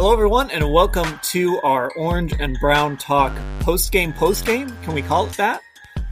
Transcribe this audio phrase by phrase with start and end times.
[0.00, 4.14] Hello, everyone, and welcome to our Orange and Brown Talk post game.
[4.14, 5.60] Post game, can we call it that?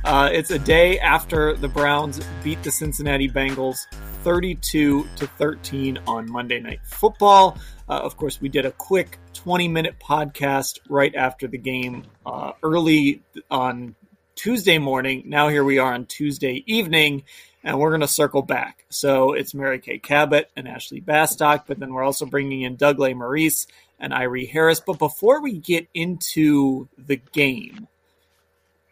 [0.05, 3.87] Uh, it's a day after the Browns beat the Cincinnati Bengals
[4.25, 7.57] 32 to 13 on Monday Night Football.
[7.89, 12.53] Uh, of course, we did a quick 20 minute podcast right after the game uh,
[12.63, 13.95] early on
[14.35, 15.23] Tuesday morning.
[15.25, 17.23] Now here we are on Tuesday evening,
[17.65, 18.85] and we're going to circle back.
[18.89, 22.99] So it's Mary Kay Cabot and Ashley Bastock, but then we're also bringing in Doug
[22.99, 23.67] Lesmerises
[23.99, 24.81] and Irie Harris.
[24.81, 27.89] But before we get into the game,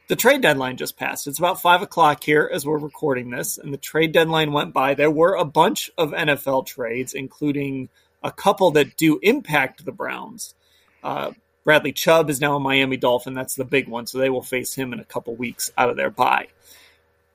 [0.08, 1.26] the trade deadline just passed.
[1.26, 4.94] It's about five o'clock here as we're recording this, and the trade deadline went by.
[4.94, 7.88] There were a bunch of NFL trades, including
[8.22, 10.54] a couple that do impact the Browns.
[11.02, 11.32] Uh,
[11.64, 13.34] Bradley Chubb is now a Miami Dolphin.
[13.34, 15.96] That's the big one, so they will face him in a couple weeks out of
[15.96, 16.46] their bye.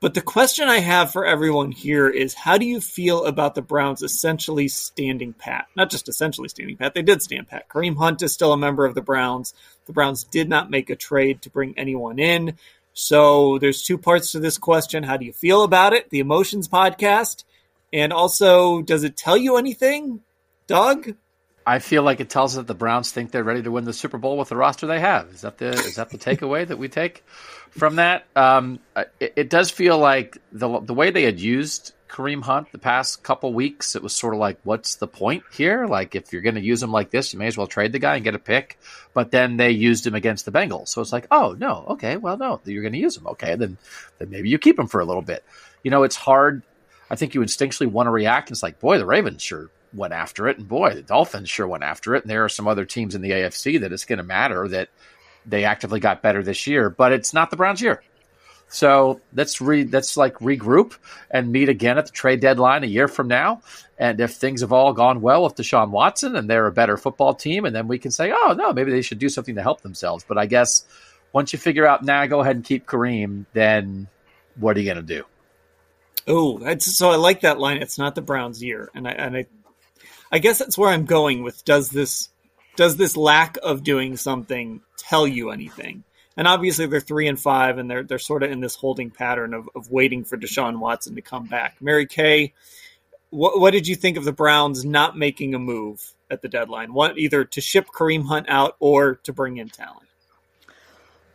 [0.01, 3.61] But the question I have for everyone here is how do you feel about the
[3.61, 5.67] Browns essentially standing pat?
[5.75, 7.69] Not just essentially standing pat, they did stand pat.
[7.69, 9.53] Kareem Hunt is still a member of the Browns.
[9.85, 12.57] The Browns did not make a trade to bring anyone in.
[12.93, 15.03] So there's two parts to this question.
[15.03, 16.09] How do you feel about it?
[16.09, 17.43] The Emotions podcast.
[17.93, 20.21] And also, does it tell you anything?
[20.65, 21.15] Doug?
[21.65, 23.93] I feel like it tells us that the Browns think they're ready to win the
[23.93, 25.29] Super Bowl with the roster they have.
[25.29, 27.23] Is that the is that the takeaway that we take
[27.69, 28.25] from that?
[28.35, 28.79] Um,
[29.19, 33.21] it, it, does feel like the the way they had used Kareem Hunt the past
[33.21, 35.85] couple weeks, it was sort of like, what's the point here?
[35.85, 37.99] Like, if you're going to use him like this, you may as well trade the
[37.99, 38.79] guy and get a pick.
[39.13, 42.37] But then they used him against the Bengals, so it's like, oh no, okay, well
[42.37, 43.77] no, you're going to use him, okay, then
[44.17, 45.43] then maybe you keep him for a little bit.
[45.83, 46.63] You know, it's hard.
[47.09, 48.51] I think you instinctually want to react.
[48.51, 51.83] It's like, boy, the Ravens sure went after it, and boy, the Dolphins sure went
[51.83, 52.23] after it.
[52.23, 54.89] And there are some other teams in the AFC that it's going to matter that
[55.45, 58.03] they actively got better this year, but it's not the Browns' year.
[58.69, 60.95] So let's re let's like regroup
[61.29, 63.61] and meet again at the trade deadline a year from now.
[63.97, 67.33] And if things have all gone well with Deshaun Watson and they're a better football
[67.33, 69.81] team, and then we can say, oh no, maybe they should do something to help
[69.81, 70.23] themselves.
[70.25, 70.85] But I guess
[71.33, 74.07] once you figure out, now nah, go ahead and keep Kareem, then
[74.55, 75.25] what are you going to do?
[76.27, 77.81] Oh, so I like that line.
[77.81, 79.47] It's not the Browns' year, and I and I
[80.31, 82.29] I guess that's where I'm going with does this
[82.75, 86.03] does this lack of doing something tell you anything?
[86.37, 89.53] And obviously they're three and five and they're they're sort of in this holding pattern
[89.53, 91.75] of, of waiting for Deshaun Watson to come back.
[91.81, 92.53] Mary Kay,
[93.29, 96.93] what what did you think of the Browns not making a move at the deadline?
[96.93, 100.07] What either to ship Kareem Hunt out or to bring in talent?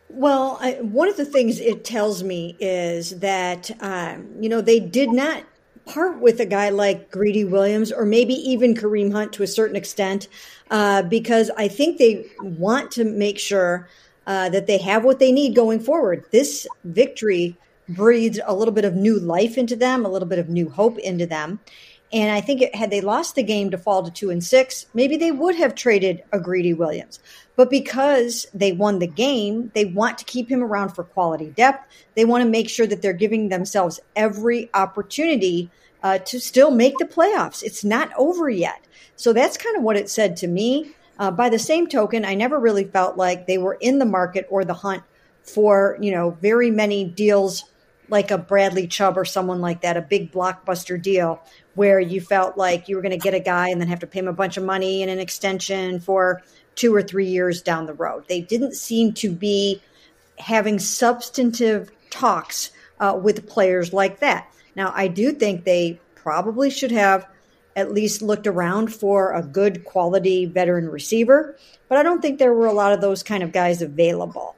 [0.09, 4.79] Well, I, one of the things it tells me is that um, you know they
[4.79, 5.43] did not
[5.87, 9.75] part with a guy like Greedy Williams or maybe even Kareem Hunt to a certain
[9.75, 10.27] extent,
[10.69, 13.87] uh, because I think they want to make sure
[14.27, 16.25] uh, that they have what they need going forward.
[16.31, 17.55] This victory
[17.89, 20.99] breathed a little bit of new life into them, a little bit of new hope
[20.99, 21.59] into them.
[22.13, 24.85] And I think it, had they lost the game to fall to two and six,
[24.93, 27.19] maybe they would have traded a Greedy Williams.
[27.57, 31.85] But because they won the game, they want to keep him around for quality depth.
[32.15, 35.69] They want to make sure that they're giving themselves every opportunity
[36.03, 37.63] uh, to still make the playoffs.
[37.63, 38.81] It's not over yet.
[39.15, 40.91] So that's kind of what it said to me.
[41.19, 44.45] Uh, by the same token, I never really felt like they were in the market
[44.49, 45.03] or the hunt
[45.41, 47.65] for, you know, very many deals
[48.09, 51.41] like a Bradley Chubb or someone like that, a big blockbuster deal
[51.75, 54.07] where you felt like you were going to get a guy and then have to
[54.07, 56.41] pay him a bunch of money and an extension for
[56.75, 58.23] two or three years down the road.
[58.27, 59.81] They didn't seem to be
[60.39, 64.51] having substantive talks uh, with players like that.
[64.75, 67.27] Now, I do think they probably should have
[67.75, 71.55] at least looked around for a good quality veteran receiver,
[71.87, 74.55] but I don't think there were a lot of those kind of guys available.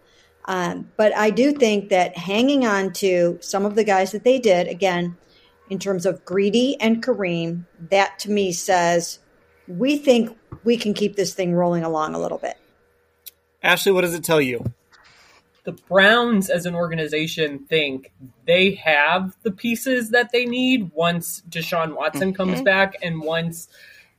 [0.49, 4.39] Um, but I do think that hanging on to some of the guys that they
[4.39, 5.15] did, again,
[5.69, 9.19] in terms of Greedy and Kareem, that to me says
[9.67, 12.57] we think we can keep this thing rolling along a little bit.
[13.61, 14.73] Ashley, what does it tell you?
[15.65, 18.11] The Browns as an organization think
[18.47, 22.63] they have the pieces that they need once Deshaun Watson comes mm-hmm.
[22.63, 23.67] back and once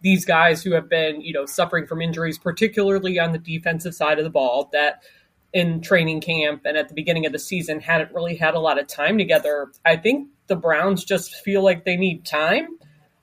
[0.01, 4.19] these guys who have been, you know, suffering from injuries, particularly on the defensive side
[4.19, 5.03] of the ball, that
[5.53, 8.79] in training camp and at the beginning of the season hadn't really had a lot
[8.79, 9.73] of time together.
[9.85, 12.69] I think the Browns just feel like they need time.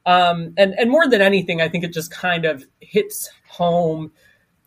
[0.06, 4.12] Um, and, and more than anything, I think it just kind of hits home,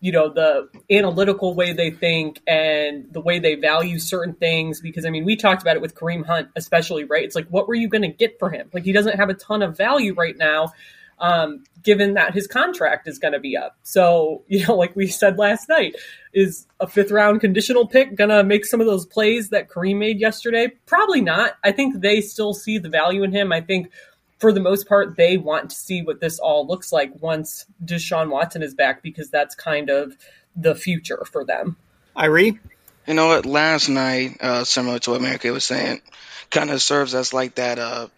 [0.01, 4.81] you know, the analytical way they think and the way they value certain things.
[4.81, 7.25] Because, I mean, we talked about it with Kareem Hunt, especially, right?
[7.25, 8.69] It's like, what were you going to get for him?
[8.73, 10.73] Like, he doesn't have a ton of value right now
[11.20, 13.76] um, given that his contract is going to be up.
[13.82, 15.96] So, you know, like we said last night,
[16.32, 19.99] is a fifth round conditional pick going to make some of those plays that Kareem
[19.99, 20.69] made yesterday?
[20.87, 21.56] Probably not.
[21.64, 23.52] I think they still see the value in him.
[23.52, 23.90] I think
[24.38, 28.31] for the most part, they want to see what this all looks like once Deshaun
[28.31, 30.17] Watson is back because that's kind of
[30.56, 31.76] the future for them.
[32.17, 32.58] Irie?
[33.06, 33.44] You know what?
[33.44, 36.00] Last night, uh, similar to what Mary Kay was saying,
[36.50, 38.08] kind of serves as like that uh,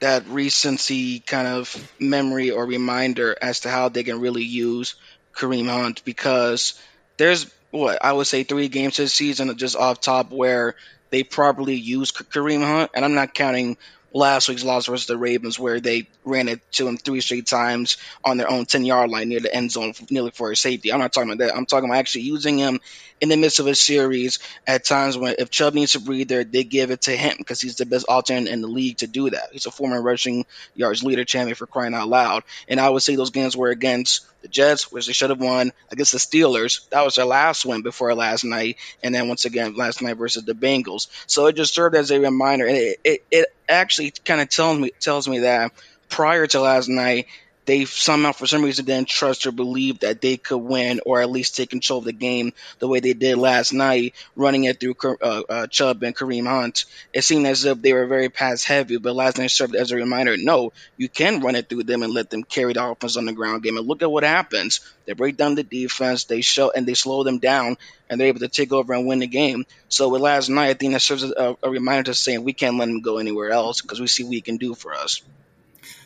[0.00, 4.94] that recency kind of memory or reminder as to how they can really use
[5.34, 6.80] Kareem Hunt because
[7.16, 10.76] there's what I would say three games this season just off top where
[11.10, 13.76] they properly use Kareem Hunt, and I'm not counting
[14.16, 17.98] last week's loss versus the Ravens, where they ran it to him three straight times
[18.24, 20.92] on their own 10 yard line near the end zone, nearly for a safety.
[20.92, 21.54] I'm not talking about that.
[21.54, 22.80] I'm talking about actually using him
[23.20, 26.64] in the midst of a series at times when if Chubb needs a breather, they
[26.64, 29.50] give it to him because he's the best alternate in the league to do that.
[29.52, 32.42] He's a former rushing yards leader champion for crying out loud.
[32.68, 35.72] And I would say those games were against the Jets, which they should have won,
[35.90, 36.88] against the Steelers.
[36.90, 38.76] That was their last win before last night.
[39.02, 41.08] And then once again, last night versus the Bengals.
[41.26, 42.66] So it just served as a reminder.
[42.66, 45.72] And it, it, it actually kind of tells me, tells me that
[46.08, 47.26] prior to last night,
[47.66, 51.30] they somehow, for some reason, didn't trust or believe that they could win or at
[51.30, 54.94] least take control of the game the way they did last night, running it through
[55.04, 56.84] uh, uh, Chubb and Kareem Hunt.
[57.12, 59.96] It seemed as if they were very pass heavy, but last night served as a
[59.96, 63.26] reminder no, you can run it through them and let them carry the offense on
[63.26, 63.76] the ground game.
[63.76, 64.80] And look at what happens.
[65.04, 67.78] They break down the defense, they show and they slow them down,
[68.08, 69.66] and they're able to take over and win the game.
[69.88, 72.52] So with last night, I think that serves as a, a reminder to saying we
[72.52, 75.22] can't let them go anywhere else because we see what he can do for us.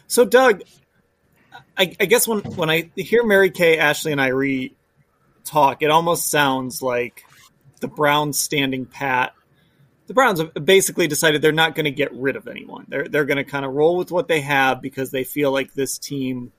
[0.07, 0.63] So, Doug,
[1.81, 4.75] I, I, guess when when I hear Mary Kay, Ashley, and Irie
[5.45, 7.25] talk, it almost sounds like
[7.81, 9.33] the Browns standing pat.
[10.07, 12.85] The Browns have basically decided they're not going to get rid of anyone.
[12.89, 15.73] They're they're going to kind of roll with what they have because they feel like
[15.73, 16.53] this team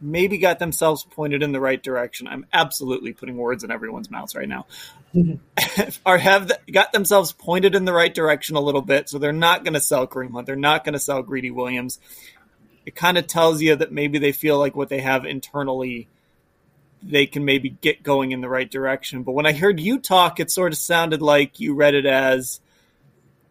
[0.00, 2.26] maybe got themselves pointed in the right direction.
[2.26, 4.66] I'm absolutely putting words in everyone's mouths right now.
[5.14, 5.90] Mm-hmm.
[6.06, 9.62] or have got themselves pointed in the right direction a little bit, so they're not
[9.62, 10.46] going to sell Kareem Hunt.
[10.46, 12.00] They're not going to sell Greedy Williams
[12.86, 16.08] it kind of tells you that maybe they feel like what they have internally
[17.02, 19.22] they can maybe get going in the right direction.
[19.22, 22.60] But when I heard you talk, it sort of sounded like you read it as,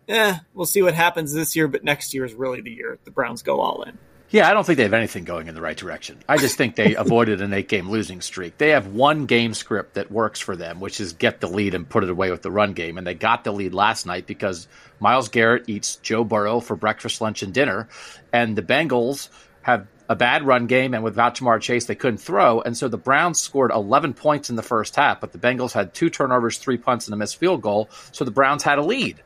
[0.07, 3.11] eh, we'll see what happens this year, but next year is really the year the
[3.11, 3.97] Browns go all in.
[4.31, 6.19] Yeah, I don't think they have anything going in the right direction.
[6.29, 8.57] I just think they avoided an eight game losing streak.
[8.57, 11.89] They have one game script that works for them, which is get the lead and
[11.89, 12.97] put it away with the run game.
[12.97, 14.67] And they got the lead last night because
[14.99, 17.87] Myles Garrett eats Joe Burrow for breakfast, lunch, and dinner.
[18.31, 19.29] And the Bengals
[19.63, 22.61] have a bad run game, and without Ja'Marr Chase, they couldn't throw.
[22.61, 25.93] And so the Browns scored 11 points in the first half, but the Bengals had
[25.93, 27.89] two turnovers, three punts, and a missed field goal.
[28.11, 29.21] So the Browns had a lead.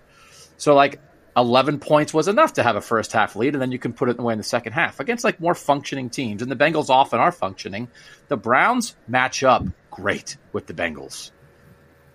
[0.57, 0.99] So, like,
[1.35, 4.09] 11 points was enough to have a first half lead, and then you can put
[4.09, 6.41] it away in the second half against like more functioning teams.
[6.41, 7.87] And the Bengals often are functioning.
[8.27, 11.31] The Browns match up great with the Bengals.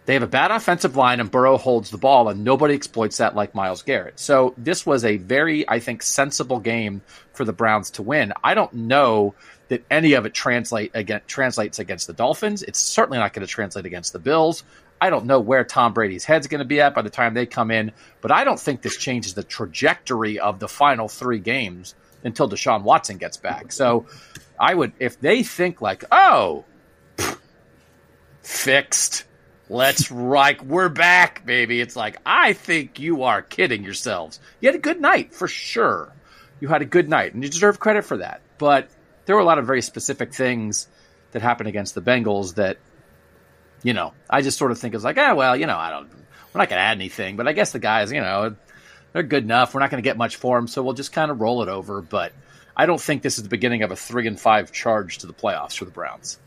[0.06, 3.36] They have a bad offensive line, and Burrow holds the ball, and nobody exploits that
[3.36, 4.18] like Myles Garrett.
[4.18, 7.02] So this was a very, I think, sensible game
[7.34, 8.32] for the Browns to win.
[8.42, 9.34] I don't know
[9.68, 12.62] that any of it translate again, translates against the Dolphins.
[12.62, 14.64] It's certainly not going to translate against the Bills.
[15.00, 17.46] I don't know where Tom Brady's head's going to be at by the time they
[17.46, 21.94] come in, but I don't think this changes the trajectory of the final three games
[22.24, 23.72] until Deshaun Watson gets back.
[23.72, 24.06] So
[24.58, 26.64] I would, if they think like, oh,
[27.16, 27.38] pff,
[28.42, 29.24] fixed,
[29.68, 31.80] let's like we're back, baby.
[31.80, 34.40] It's like I think you are kidding yourselves.
[34.60, 36.12] You had a good night for sure.
[36.60, 38.40] You had a good night, and you deserve credit for that.
[38.58, 38.88] But
[39.26, 40.88] there were a lot of very specific things
[41.30, 42.78] that happened against the Bengals that
[43.82, 46.08] you know, I just sort of think it's like, ah, well, you know, I don't,
[46.08, 48.56] we're not going to add anything, but I guess the guys, you know,
[49.12, 49.74] they're good enough.
[49.74, 51.68] We're not going to get much for them, so we'll just kind of roll it
[51.68, 52.02] over.
[52.02, 52.32] But
[52.76, 55.32] I don't think this is the beginning of a three and five charge to the
[55.32, 56.38] playoffs for the Browns.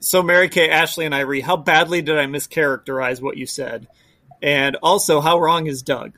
[0.00, 3.88] So, Mary Kay, Ashley, and Irie, how badly did I mischaracterize what you said?
[4.42, 6.12] And also, how wrong is Doug?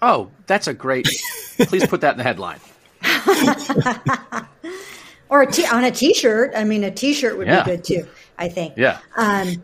[0.00, 1.08] Oh, that's a great.
[1.56, 2.60] please put that in the headline.
[5.28, 6.52] or a t- on a t-shirt.
[6.54, 7.64] I mean, a t-shirt would yeah.
[7.64, 8.06] be good too.
[8.38, 8.74] I think.
[8.76, 8.98] Yeah.
[9.16, 9.62] Um,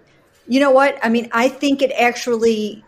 [0.48, 0.98] you know what?
[1.02, 2.82] I mean, I think it actually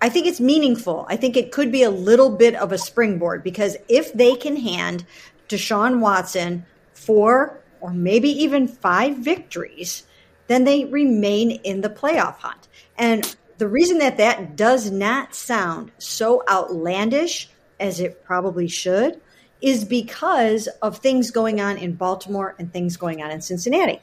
[0.00, 1.06] I think it's meaningful.
[1.08, 4.54] I think it could be a little bit of a springboard because if they can
[4.54, 5.04] hand
[5.48, 10.04] Deshaun Watson four or maybe even five victories,
[10.46, 12.68] then they remain in the playoff hunt.
[12.96, 17.48] And the reason that that does not sound so outlandish
[17.80, 19.20] as it probably should
[19.60, 24.00] is because of things going on in Baltimore and things going on in Cincinnati.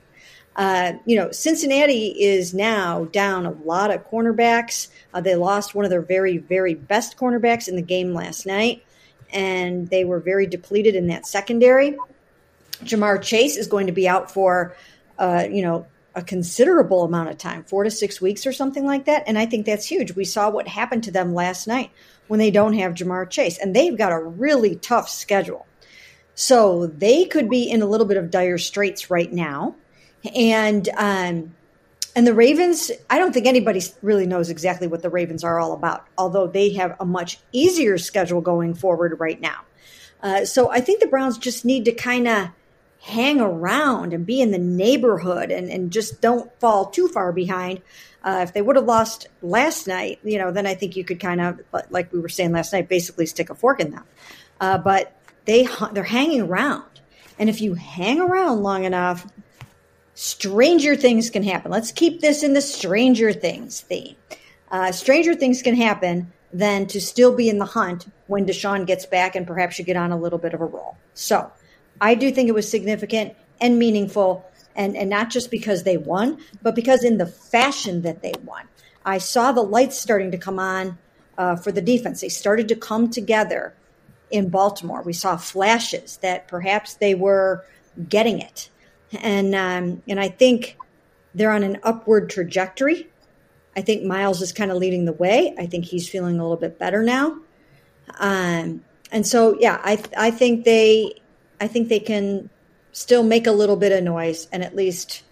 [0.55, 4.87] Uh, you know, Cincinnati is now down a lot of cornerbacks.
[5.13, 8.83] Uh, they lost one of their very, very best cornerbacks in the game last night,
[9.33, 11.97] and they were very depleted in that secondary.
[12.83, 14.75] Ja'Marr Chase is going to be out for,
[15.19, 15.85] uh, you know,
[16.15, 19.23] a considerable amount of time, four to six weeks or something like that.
[19.27, 20.15] And I think that's huge.
[20.15, 21.91] We saw what happened to them last night
[22.27, 25.65] when they don't have Ja'Marr Chase, and they've got a really tough schedule.
[26.33, 29.75] So they could be in a little bit of dire straits right now
[30.35, 31.55] and um,
[32.15, 35.73] and the Ravens, I don't think anybody really knows exactly what the Ravens are all
[35.73, 39.61] about, although they have a much easier schedule going forward right now.
[40.23, 42.49] Uh, so I think the Browns just need to kind of
[43.01, 47.81] hang around and be in the neighborhood and, and just don't fall too far behind.
[48.23, 51.19] Uh, if they would have lost last night, you know, then I think you could
[51.19, 54.05] kind of, like we were saying last night, basically stick a fork in them.
[54.59, 57.01] Uh, but they they're hanging around,
[57.37, 59.27] and if you hang around long enough,
[60.15, 61.71] stranger things can happen.
[61.71, 64.15] Let's keep this in the stranger things theme.
[64.71, 69.05] Uh, stranger things can happen than to still be in the hunt when Deshaun gets
[69.05, 70.97] back and perhaps you get on a little bit of a roll.
[71.13, 71.51] So
[72.01, 74.45] I do think it was significant and meaningful,
[74.75, 78.67] and, and not just because they won, but because in the fashion that they won.
[79.05, 80.97] I saw the lights starting to come on
[81.37, 82.21] uh, for the defense.
[82.21, 83.73] They started to come together
[84.31, 85.03] in Baltimore.
[85.03, 87.63] We saw flashes that perhaps they were
[88.09, 88.69] getting it
[89.17, 90.77] and um, and I think
[91.33, 93.09] they're on an upward trajectory.
[93.75, 95.53] I think Myles is kind of leading the way.
[95.57, 97.37] I think he's feeling a little bit better now,
[98.19, 101.13] um, and so yeah, I I think they
[101.59, 102.49] I think they can
[102.91, 105.23] still make a little bit of noise and at least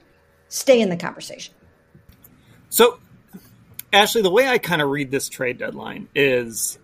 [0.49, 1.53] stay in the conversation.
[2.69, 2.99] So,
[3.91, 6.77] Ashley, the way I kind of read this trade deadline is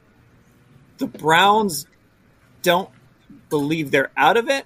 [0.98, 1.86] the Browns
[2.62, 2.90] don't
[3.50, 4.66] believe they're out of it,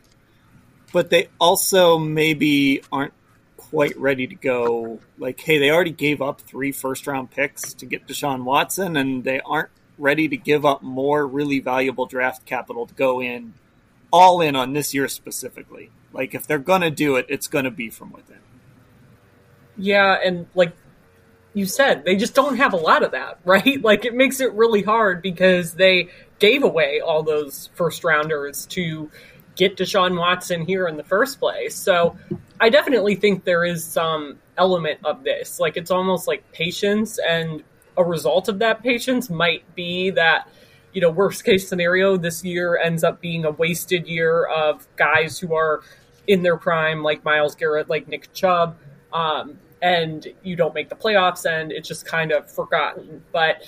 [0.94, 3.14] but they also maybe aren't
[3.58, 5.00] quite ready to go.
[5.18, 9.24] Like, hey, they already gave up three first round picks to get Deshaun Watson, and
[9.26, 13.56] they aren't ready to give up more really valuable draft capital to go in
[14.12, 15.90] all in on this year specifically.
[16.14, 18.38] Like, if they're going to do it, it's going to be from within.
[19.76, 20.74] Yeah, and like
[21.56, 23.82] you said, they just don't have a lot of that, right?
[23.82, 29.10] Like, it makes it really hard because they gave away all those first rounders to
[29.56, 31.76] get Deshaun Watson here in the first place.
[31.76, 32.18] So
[32.60, 35.60] I definitely think there is some element of this.
[35.60, 37.64] Like it's almost like patience, and
[37.98, 40.50] a result of that patience might be that,
[40.94, 45.40] you know, worst case scenario, this year ends up being a wasted year of guys
[45.40, 45.82] who are
[46.28, 48.78] in their prime, like Myles Garrett, like Nick Chubb.
[49.12, 53.22] Um, and you don't make the playoffs, and it's just kind of forgotten.
[53.34, 53.64] But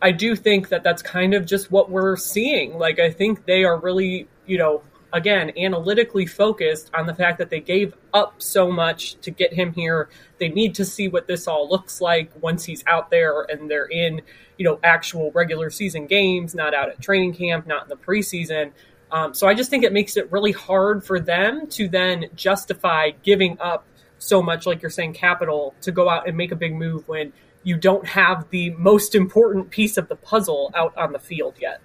[0.00, 2.78] I do think that that's kind of just what we're seeing.
[2.78, 4.82] Like, I think they are really, you know,
[5.12, 9.72] again, analytically focused on the fact that they gave up so much to get him
[9.72, 10.08] here.
[10.38, 13.86] They need to see what this all looks like once he's out there and they're
[13.86, 14.20] in,
[14.58, 18.72] you know, actual regular season games, not out at training camp, not in the preseason.
[19.10, 23.10] Um, so I just think it makes it really hard for them to then justify
[23.22, 23.86] giving up
[24.18, 27.32] so much, like you're saying, capital to go out and make a big move when
[27.62, 31.80] you don't have the most important piece of the puzzle out on the field yet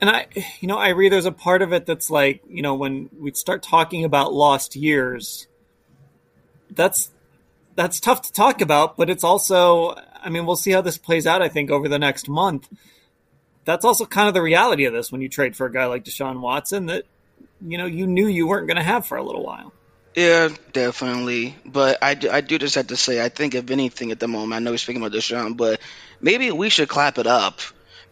[0.00, 0.26] and I,
[0.60, 3.32] you know, I read there's a part of it that's like, you know, when we
[3.32, 5.46] start talking about lost years,
[6.70, 7.10] that's
[7.76, 11.26] that's tough to talk about, but it's also, I mean, we'll see how this plays
[11.26, 11.42] out.
[11.42, 12.68] I think over the next month.
[13.64, 16.04] That's also kind of the reality of this when you trade for a guy like
[16.04, 17.04] Deshaun Watson that,
[17.60, 19.72] you know, you knew you weren't going to have for a little while.
[20.14, 21.56] Yeah, definitely.
[21.66, 24.28] But I do, I do just have to say, I think if anything at the
[24.28, 25.80] moment, I know we're speaking about Deshaun, but
[26.20, 27.60] maybe we should clap it up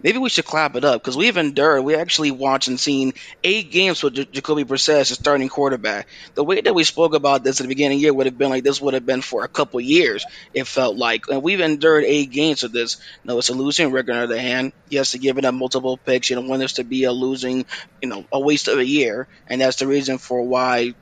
[0.05, 1.83] maybe we should clap it up because we've endured.
[1.83, 6.07] We actually watched and seen eight games with J- Jacoby Brissett as starting quarterback.
[6.35, 8.37] The way that we spoke about this at the beginning of the year would have
[8.37, 10.25] been like this would have been for a couple years.
[10.53, 12.99] It felt like, and we've endured eight games with this.
[13.25, 14.73] No, it's a losing record on the other hand.
[14.91, 17.65] Yes, to giving up multiple picks, you don't want this to be a losing,
[18.03, 20.95] you know, a waste of a year, and that's the reason for why.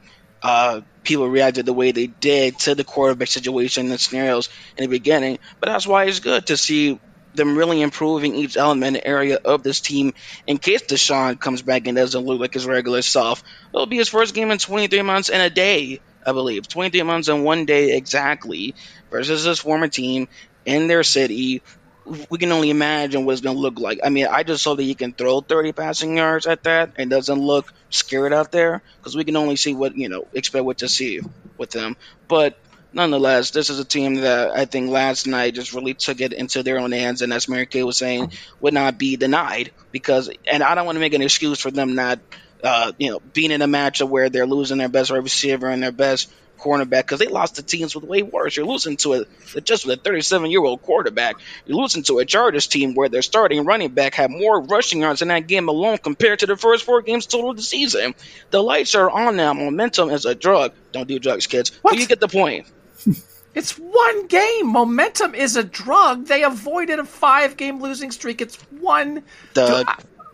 [0.45, 4.89] Uh, people reacted the way they did to the quarterback situation and scenarios in the
[4.89, 5.39] beginning.
[5.61, 6.99] But that's why it's good to see
[7.35, 10.15] them really improving each element and area of this team
[10.47, 13.43] in case Deshaun comes back and doesn't look like his regular self.
[13.73, 16.69] It'll be his first game in 23 months and a day, I believe.
[16.69, 18.75] 23 months and one day exactly
[19.11, 20.29] versus his former team
[20.65, 21.63] in their city
[22.05, 24.01] we can only imagine what it's going to look like.
[24.03, 27.11] I mean, I just saw that he can throw 30 passing yards at that and
[27.11, 30.79] doesn't look scared out there because we can only see what, you know, expect what
[30.79, 31.21] to see
[31.57, 31.97] with him.
[32.29, 32.59] But
[32.93, 36.63] nonetheless, this is a team that I think last night just really took it into
[36.63, 40.63] their own hands, and as Mary Kay was saying, would not be denied because, and
[40.63, 42.21] I don't want to make an excuse for them not,
[42.63, 45.93] uh, you know, being in a matchup where they're losing their best receiver and their
[45.93, 46.33] best
[46.63, 48.57] cornerback because they lost to teams with way worse.
[48.57, 51.37] You're losing to a just with a 37 year old quarterback.
[51.67, 55.23] You're losing to a Chargers team where their starting running back had more rushing yards
[55.23, 58.15] in that game alone compared to the first four games total of the season.
[58.51, 59.53] The lights are on now.
[59.53, 60.73] Momentum is a drug.
[60.93, 61.71] Don't do drugs, kids.
[61.83, 61.93] What?
[61.93, 62.67] But you get the point.
[63.55, 64.73] It's one game.
[64.73, 66.27] Momentum is a drug.
[66.27, 68.41] They avoided a five game losing streak.
[68.41, 69.23] It's one.
[69.53, 69.87] Doug.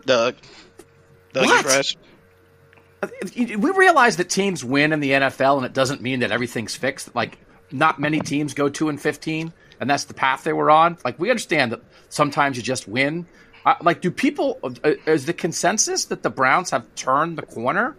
[0.05, 0.35] Doug.
[1.33, 1.95] Doug, what?
[3.35, 7.13] We realize that teams win in the NFL, and it doesn't mean that everything's fixed.
[7.15, 7.37] Like,
[7.71, 10.97] not many teams go two and fifteen, and that's the path they were on.
[11.03, 13.27] Like, we understand that sometimes you just win.
[13.65, 14.59] Uh, like, do people?
[14.63, 17.95] Uh, is the consensus that the Browns have turned the corner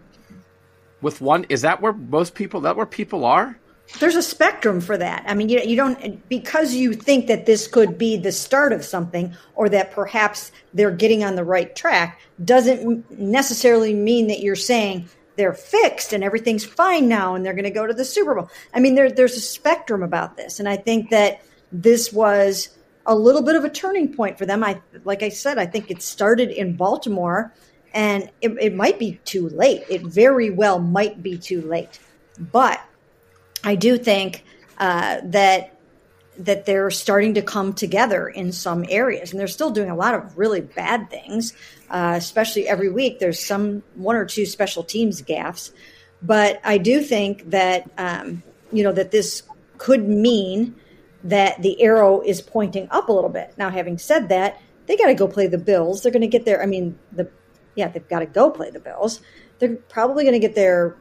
[1.02, 1.44] with one?
[1.48, 2.62] Is that where most people?
[2.62, 3.58] That where people are?
[3.98, 5.24] There's a spectrum for that.
[5.26, 8.84] I mean, you, you don't, because you think that this could be the start of
[8.84, 14.56] something or that perhaps they're getting on the right track, doesn't necessarily mean that you're
[14.56, 18.34] saying they're fixed and everything's fine now and they're going to go to the Super
[18.34, 18.50] Bowl.
[18.74, 20.60] I mean, there, there's a spectrum about this.
[20.60, 21.42] And I think that
[21.72, 22.70] this was
[23.06, 24.62] a little bit of a turning point for them.
[24.62, 27.52] I, like I said, I think it started in Baltimore
[27.92, 29.82] and it, it might be too late.
[29.88, 31.98] It very well might be too late.
[32.38, 32.80] But
[33.64, 34.44] I do think
[34.78, 35.76] uh, that
[36.38, 40.14] that they're starting to come together in some areas, and they're still doing a lot
[40.14, 41.52] of really bad things.
[41.90, 45.72] Uh, especially every week, there's some one or two special teams gaffes.
[46.22, 49.42] But I do think that um, you know that this
[49.78, 50.76] could mean
[51.24, 53.52] that the arrow is pointing up a little bit.
[53.58, 56.02] Now, having said that, they got to go play the Bills.
[56.02, 56.62] They're going to get there.
[56.62, 57.28] I mean, the
[57.74, 59.20] yeah, they've got to go play the Bills.
[59.58, 60.96] They're probably going to get their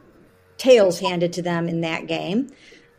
[0.60, 2.50] tails handed to them in that game.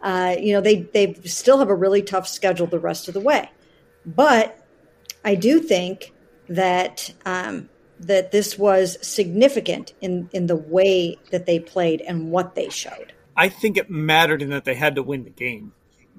[0.01, 3.19] Uh, you know, they they still have a really tough schedule the rest of the
[3.19, 3.49] way,
[4.05, 4.57] but
[5.23, 6.11] I do think
[6.49, 12.55] that um, that this was significant in in the way that they played and what
[12.55, 13.13] they showed.
[13.37, 15.71] I think it mattered in that they had to win the game.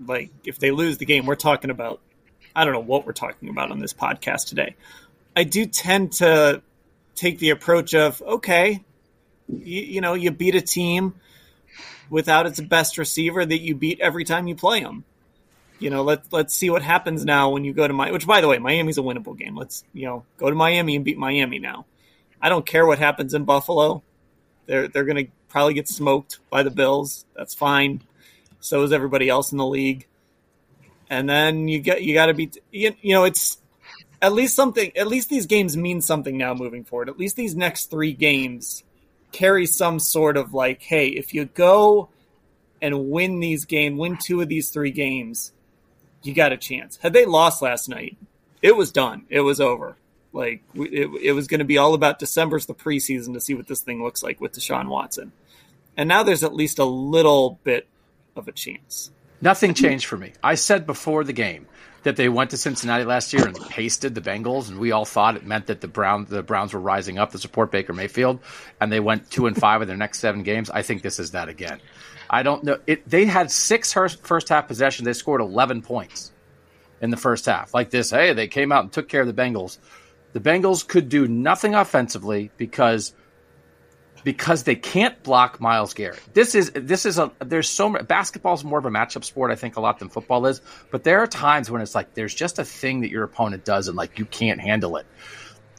[0.07, 2.01] Like if they lose the game, we're talking about
[2.55, 4.77] I don't know what we're talking about on this podcast today.
[5.35, 6.63] I do tend to
[7.17, 8.85] take the approach of okay,
[9.49, 11.15] you, you know, you beat a team
[12.13, 15.03] without its best receiver that you beat every time you play them.
[15.79, 18.13] You know, let's let's see what happens now when you go to my.
[18.13, 19.57] Which, by the way, Miami's a winnable game.
[19.57, 21.87] Let's you know go to Miami and beat Miami now.
[22.41, 24.03] I don't care what happens in Buffalo.
[24.67, 27.25] They're they're going to probably get smoked by the Bills.
[27.35, 28.03] That's fine.
[28.61, 30.07] So is everybody else in the league.
[31.09, 33.57] And then you get you got to be you, you know it's
[34.21, 34.93] at least something.
[34.97, 37.09] At least these games mean something now moving forward.
[37.09, 38.85] At least these next three games
[39.33, 42.11] carry some sort of like, hey, if you go
[42.81, 45.53] and win these games, win two of these three games,
[46.23, 46.99] you got a chance.
[46.99, 48.17] Had they lost last night,
[48.61, 49.25] it was done.
[49.29, 49.97] It was over.
[50.33, 53.67] Like it, it was going to be all about December's the preseason to see what
[53.67, 55.33] this thing looks like with Deshaun Watson,
[55.97, 57.87] and now there's at least a little bit
[58.35, 59.11] of a chance.
[59.43, 60.33] Nothing changed for me.
[60.43, 61.67] I said before the game
[62.03, 65.37] that they went to Cincinnati last year and pasted the Bengals, and we all thought
[65.37, 68.41] it meant that the Browns the Browns were rising up to support Baker Mayfield,
[68.81, 70.71] and they went two and five in their next seven games.
[70.71, 71.81] I think this is that again.
[72.29, 72.79] I don't know.
[72.87, 75.05] It, they had six first half possessions.
[75.05, 76.33] They scored eleven points
[77.01, 77.75] in the first half.
[77.75, 79.79] Like this, hey, they came out and took care of the Bengals.
[80.33, 83.13] The Bengals could do nothing offensively because
[84.25, 86.21] because they can't block Myles Garrett.
[86.33, 89.57] This is this is a there's so much basketball's more of a matchup sport I
[89.57, 92.59] think a lot than football is, but there are times when it's like there's just
[92.59, 95.07] a thing that your opponent does and like you can't handle it.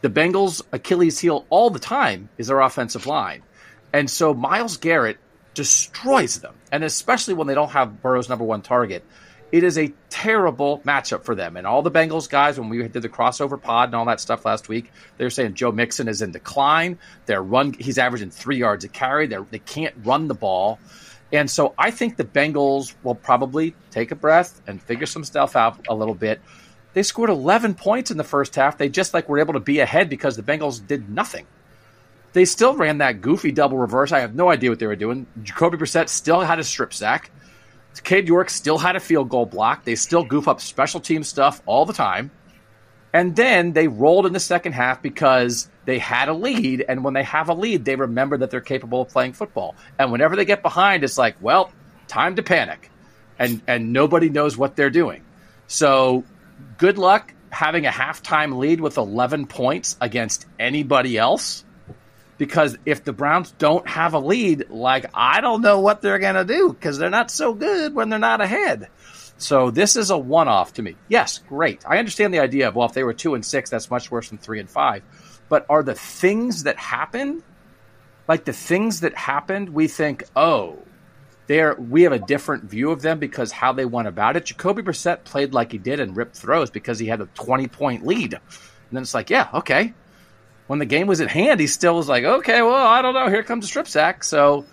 [0.02, 3.44] The Bengals Achilles heel all the time is their offensive line.
[3.94, 5.18] And so Myles Garrett
[5.54, 6.56] destroys them.
[6.72, 9.06] And especially when they don't have Burrow's number one target.
[9.54, 11.58] It is a terrible matchup for them.
[11.58, 14.46] And all the Bengals guys, when we did the crossover pod and all that stuff
[14.46, 16.98] last week, they're saying Joe Mixon is in decline.
[17.28, 19.28] Their run, he's averaging three yards a carry.
[19.28, 20.80] They're, they can't run the ball.
[21.32, 25.56] And so I think the Bengals will probably take a breath and figure some stuff
[25.56, 26.42] out a little bit.
[26.94, 28.80] They scored 11 points in the first half.
[28.80, 31.46] They just like were able to be ahead because the Bengals did nothing.
[32.34, 34.12] They still ran that goofy double reverse.
[34.12, 35.28] I have no idea what they were doing.
[35.44, 37.30] Jacoby Brissett still had a strip sack.
[38.02, 39.84] Cade York still had a field goal block.
[39.84, 42.32] They still goof up special team stuff all the time.
[43.14, 46.84] And then they rolled in the second half because they had a lead.
[46.88, 49.76] And when they have a lead, they remember that they're capable of playing football.
[50.00, 51.72] And whenever they get behind, it's like, well,
[52.08, 52.90] time to panic.
[53.38, 55.24] And, and nobody knows what they're doing.
[55.68, 56.24] So
[56.78, 57.34] good luck.
[57.52, 61.64] having a halftime lead with 11 points against anybody else
[62.44, 66.36] because if the Browns don't have a lead, like I don't know what they're going
[66.36, 68.90] to do because they're not so good when they're not ahead.
[69.38, 70.98] So this is a one-off to me.
[71.08, 71.86] Yes, great.
[71.88, 74.28] I understand the idea of well, if they were two and six, that's much worse
[74.28, 75.04] than three and five.
[75.48, 77.44] But are the things that happen,
[78.28, 80.80] like the things that happened, we think, oh,
[81.48, 84.48] there we have a different view of them because how they went about it.
[84.48, 88.34] Jacoby Brissett played like he did and ripped throws because he had a twenty-point lead,
[88.34, 88.42] and
[88.92, 89.94] then it's like, yeah, okay.
[90.68, 93.28] When the game was at hand, he still was like, okay, well, I don't know.
[93.30, 94.24] Here comes a strip sack.
[94.24, 94.66] So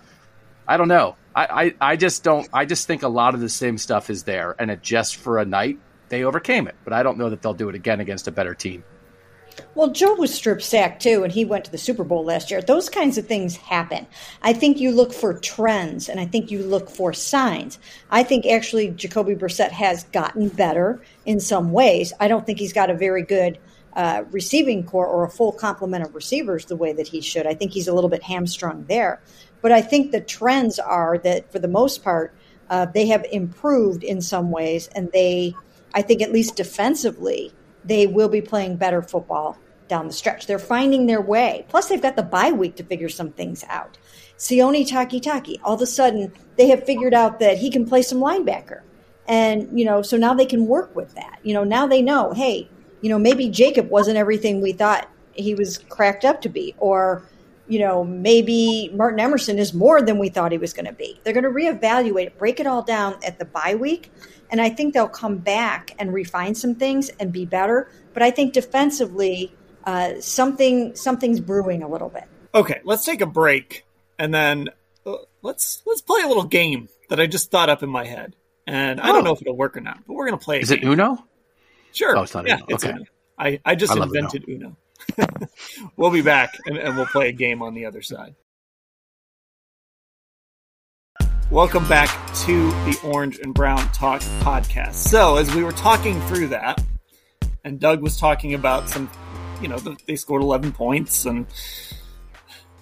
[0.67, 1.15] I don't know.
[1.35, 2.47] I, I, I just don't.
[2.53, 5.39] I just think a lot of the same stuff is there, and it just for
[5.39, 6.75] a night they overcame it.
[6.83, 8.83] But I don't know that they'll do it again against a better team.
[9.75, 12.61] Well, Joe was strip sacked too, and he went to the Super Bowl last year.
[12.61, 14.07] Those kinds of things happen.
[14.41, 17.79] I think you look for trends, and I think you look for signs.
[18.09, 22.13] I think actually Jacoby Brissett has gotten better in some ways.
[22.19, 23.57] I don't think he's got a very good
[23.93, 27.45] uh, receiving corps or a full complement of receivers the way that he should.
[27.45, 29.21] I think he's a little bit hamstrung there.
[29.61, 32.33] But I think the trends are that for the most part,
[32.69, 35.53] uh, they have improved in some ways, and they,
[35.93, 40.47] I think, at least defensively, they will be playing better football down the stretch.
[40.47, 41.65] They're finding their way.
[41.67, 43.97] Plus, they've got the bye week to figure some things out.
[44.37, 48.19] Sione Takitaki, all of a sudden, they have figured out that he can play some
[48.19, 48.81] linebacker.
[49.27, 51.39] And, you know, so now they can work with that.
[51.43, 52.69] You know, now they know, hey,
[53.01, 56.75] you know, maybe Jacob wasn't everything we thought he was cracked up to be.
[56.77, 57.23] Or,
[57.67, 61.19] you know, maybe Martin Emerson is more than we thought he was going to be.
[61.23, 64.11] They're going to reevaluate it, break it all down at the bye week.
[64.49, 67.89] And I think they'll come back and refine some things and be better.
[68.13, 69.53] But I think defensively,
[69.85, 72.25] uh, something something's brewing a little bit.
[72.53, 73.85] Okay, let's take a break
[74.19, 74.69] and then
[75.05, 78.35] uh, let's let's play a little game that I just thought up in my head.
[78.67, 79.21] And I don't oh.
[79.21, 80.59] know if it'll work or not, but we're going to play.
[80.59, 80.79] Is game.
[80.79, 81.25] it Uno?
[81.93, 82.17] Sure.
[82.17, 82.65] Oh, it's not yeah, Uno.
[82.69, 82.93] It's okay.
[82.93, 83.05] Uno.
[83.37, 84.75] I, I just I invented Uno.
[85.17, 85.27] Uno.
[85.97, 88.35] we'll be back and, and we'll play a game on the other side.
[91.49, 92.07] Welcome back
[92.45, 94.93] to the Orange and Brown Talk podcast.
[94.93, 96.81] So, as we were talking through that,
[97.65, 99.09] and Doug was talking about some,
[99.61, 99.77] you know,
[100.07, 101.45] they scored 11 points, and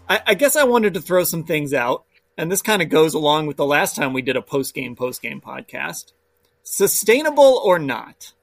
[0.07, 2.05] I, I guess I wanted to throw some things out,
[2.37, 4.95] and this kind of goes along with the last time we did a post game,
[4.95, 6.13] post game podcast.
[6.61, 8.33] Sustainable or not?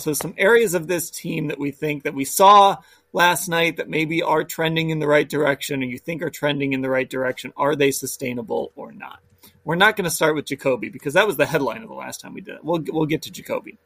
[0.00, 2.76] So, some areas of this team that we think that we saw
[3.12, 6.72] last night that maybe are trending in the right direction or you think are trending
[6.72, 9.20] in the right direction, are they sustainable or not?
[9.64, 12.20] We're not going to start with Jacoby because that was the headline of the last
[12.20, 12.64] time we did it.
[12.64, 13.78] We'll we'll get to Jacoby.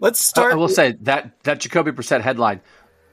[0.00, 0.52] Let's start.
[0.52, 2.60] I will with, say that that Jacoby Brissett headline,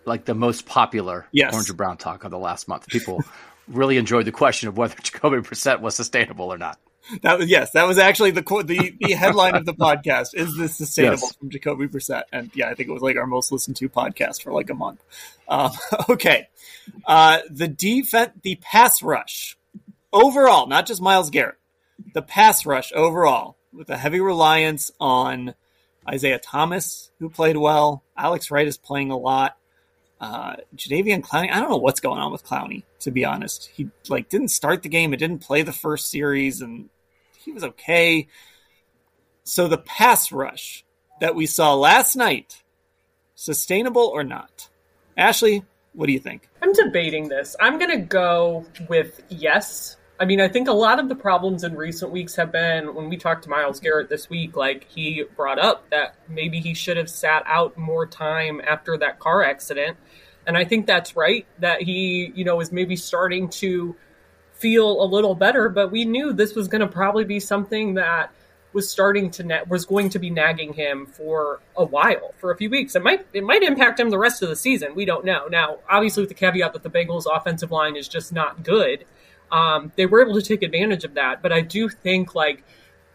[0.06, 1.54] like the most popular yes.
[1.54, 2.88] Orange and Brown talk of the last month.
[2.88, 3.21] People
[3.67, 6.80] really enjoyed the question of whether Jacoby Brissett was sustainable or not.
[7.22, 10.34] That was yes, that was actually the the the headline of the podcast.
[10.34, 11.36] Is this sustainable yes.
[11.36, 12.24] from Jacoby Brissett?
[12.32, 14.76] And yeah, I think it was like our most listened to podcast for like a
[14.76, 15.02] month.
[15.48, 15.72] Um,
[16.10, 16.48] okay,
[17.06, 19.58] uh, the defense, the pass rush
[20.13, 21.58] overall, not just Myles Garrett,
[22.13, 25.56] the pass rush overall, with a heavy reliance on
[26.08, 28.04] Isaiah Thomas, who played well.
[28.17, 29.58] Alex Wright is playing a lot.
[30.19, 33.69] Uh, Jadeveon Clowney, I don't know what's going on with Clowney, to be honest.
[33.74, 36.89] He like didn't start the game, it didn't play the first series, and
[37.43, 38.28] he was okay.
[39.43, 40.86] So the pass rush
[41.21, 42.63] that we saw last night,
[43.36, 44.69] sustainable or not?
[45.17, 46.49] Ashley, what do you think?
[46.62, 47.56] I'm debating this.
[47.60, 49.97] I'm going to go with yes.
[50.19, 53.10] I mean, I think a lot of the problems in recent weeks have been when
[53.10, 56.97] we talked to Myles Garrett this week, like he brought up that maybe he should
[56.97, 59.97] have sat out more time after that car accident.
[60.45, 63.95] And I think that's right, that he, you know, is maybe starting to
[64.60, 68.32] feel a little better, but we knew this was going to probably be something that
[68.74, 72.58] was starting to na- was going to be nagging him for a while, for a
[72.58, 72.95] few weeks.
[72.95, 74.93] It might it might impact him the rest of the season.
[74.93, 75.48] We don't know.
[75.48, 79.06] Now, obviously, with the caveat that the Bengals' offensive line is just not good,
[79.52, 81.41] um, they were able to take advantage of that.
[81.41, 82.63] But I do think like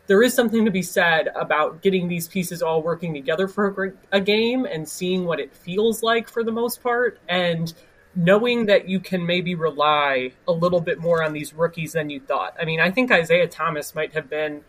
[0.07, 4.21] there is something to be said about getting these pieces all working together for a
[4.21, 7.73] game and seeing what it feels like for the most part and
[8.17, 12.21] knowing that you can maybe rely a little bit more on these rookies than you
[12.21, 12.55] thought.
[12.61, 14.63] I mean, I think Isaiah Thomas might have been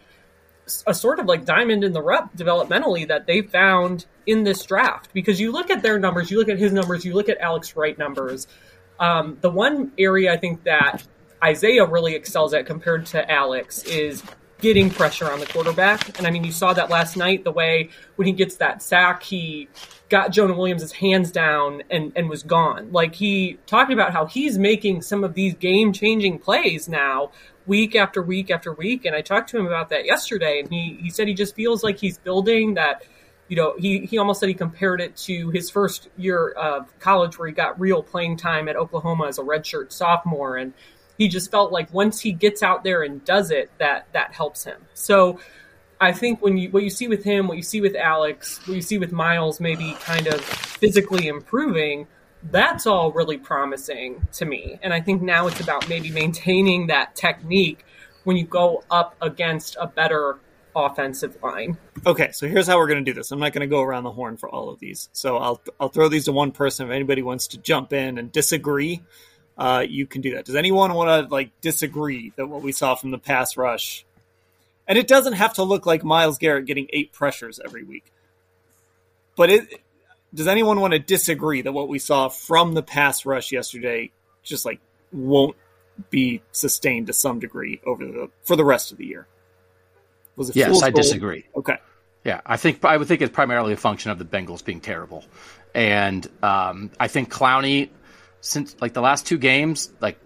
[0.88, 5.14] a sort of like diamond in the rough developmentally that they found in this draft
[5.14, 7.76] because you look at their numbers, you look at his numbers, you look at Alex
[7.76, 8.48] Wright numbers.
[9.00, 11.06] Um, the one area I think that
[11.44, 14.24] Isaiah really excels at compared to Alex is
[14.62, 16.18] getting pressure on the quarterback.
[16.18, 19.24] And I mean, you saw that last night, the way when he gets that sack,
[19.24, 19.68] he
[20.10, 22.92] got Jonah Williams' hands down and, and was gone.
[22.92, 27.32] Like he talked about how he's making some of these game changing plays now
[27.66, 29.06] week after week after week.
[29.06, 31.84] And I talked to him about that yesterday and he, he said he just feels
[31.84, 33.04] like he's building that
[33.48, 37.38] you know, he, he almost said he compared it to his first year of college
[37.38, 40.58] where he got real playing time at Oklahoma as a redshirt sophomore.
[40.58, 40.74] And
[41.18, 44.64] he just felt like once he gets out there and does it, that that helps
[44.64, 44.82] him.
[44.94, 45.40] So
[46.00, 48.76] I think when you what you see with him, what you see with Alex, what
[48.76, 52.08] you see with Myles, maybe kind of physically improving,
[52.52, 54.80] that's all really promising to me.
[54.84, 57.86] And I think now it's about maybe maintaining that technique
[58.24, 60.38] when you go up against a better
[60.76, 61.78] offensive line.
[62.06, 63.32] Okay, so here's how we're going to do this.
[63.32, 65.10] I'm not going to go around the horn for all of these.
[65.14, 66.88] So I'll I'll throw these to one person.
[66.88, 69.02] If anybody wants to jump in and disagree,
[69.58, 70.46] uh, you can do that.
[70.46, 74.06] Does anyone want to like disagree that what we saw from the pass rush,
[74.88, 78.12] and it doesn't have to look like Myles Garrett getting eight pressures every week,
[79.36, 79.82] but it.
[80.34, 84.12] Does anyone want to disagree that what we saw from the pass rush yesterday
[84.44, 84.82] just like
[85.14, 85.56] won't
[86.10, 89.28] be sustained to some degree over the for the rest of the year?
[90.36, 91.02] Was it yes, I goal?
[91.02, 91.46] disagree.
[91.56, 91.78] Okay.
[92.26, 95.24] Yeah, I think I would think it's primarily a function of the Bengals being terrible,
[95.74, 97.90] and um, I think Clowney,
[98.46, 100.20] since like the last two games, like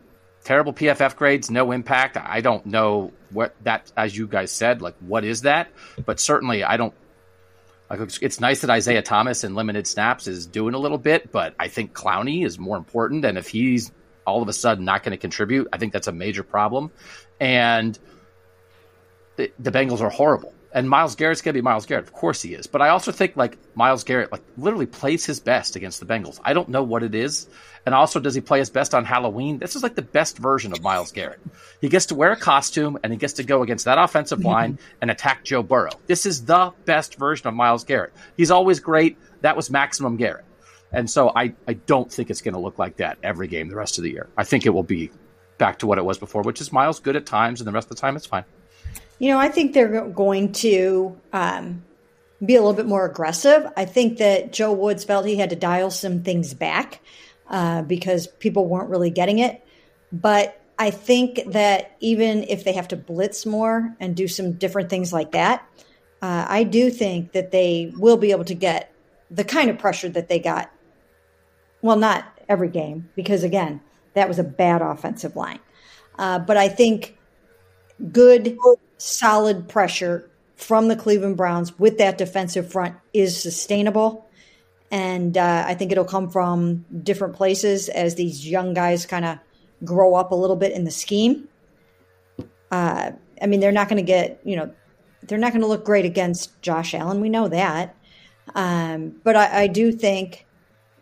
[0.43, 2.17] terrible PFF grades, no impact.
[2.17, 5.69] I don't know what that, as you guys said, like what is that?
[6.05, 6.93] But certainly, I don't.
[7.89, 11.55] Like it's nice that Isaiah Thomas in limited snaps is doing a little bit, but
[11.59, 13.25] I think Clowney is more important.
[13.25, 13.91] And if he's
[14.27, 16.91] all of a sudden not going to contribute, I think that's a major problem.
[17.39, 17.97] And
[19.37, 20.53] the, the Bengals are horrible.
[20.71, 22.05] And Myles Garrett's going to be Myles Garrett.
[22.05, 22.67] Of course he is.
[22.67, 26.39] But I also think like Myles Garrett like literally plays his best against the Bengals.
[26.43, 27.47] I don't know what it is.
[27.85, 29.57] And also does he play his best on Halloween?
[29.57, 31.39] This is like the best version of Myles Garrett.
[31.81, 34.47] He gets to wear a costume and he gets to go against that offensive mm-hmm.
[34.47, 35.91] line and attack Joe Burrow.
[36.05, 38.13] This is the best version of Myles Garrett.
[38.37, 39.17] He's always great.
[39.41, 40.45] That was maximum Garrett.
[40.91, 43.75] And so I, I don't think it's going to look like that every game the
[43.75, 44.27] rest of the year.
[44.37, 45.11] I think it will be
[45.57, 47.89] back to what it was before, which is Myles good at times and the rest
[47.89, 48.45] of the time it's fine.
[49.19, 51.83] You know, I think they're going to um,
[52.43, 53.69] be a little bit more aggressive.
[53.75, 57.01] I think that Joe Woods felt he had to dial some things back
[57.49, 59.65] uh, because people weren't really getting it.
[60.11, 64.89] But I think that even if they have to blitz more and do some different
[64.89, 65.67] things like that,
[66.21, 68.93] uh, I do think that they will be able to get
[69.29, 70.71] the kind of pressure that they got.
[71.81, 73.81] Well, not every game, because again,
[74.13, 75.59] that was a bad offensive line.
[76.17, 77.17] Uh, but I think
[78.11, 78.57] good
[78.99, 84.29] solid pressure from the Cleveland Browns with that defensive front is sustainable.
[84.91, 89.39] And uh, I think it'll come from different places as these young guys kind of
[89.83, 91.47] grow up a little bit in the scheme.
[92.71, 94.73] Uh, I mean, they're not going to get, you know,
[95.23, 97.21] they're not going to look great against Josh Allen.
[97.21, 97.95] We know that.
[98.55, 100.45] Um, but I, I do think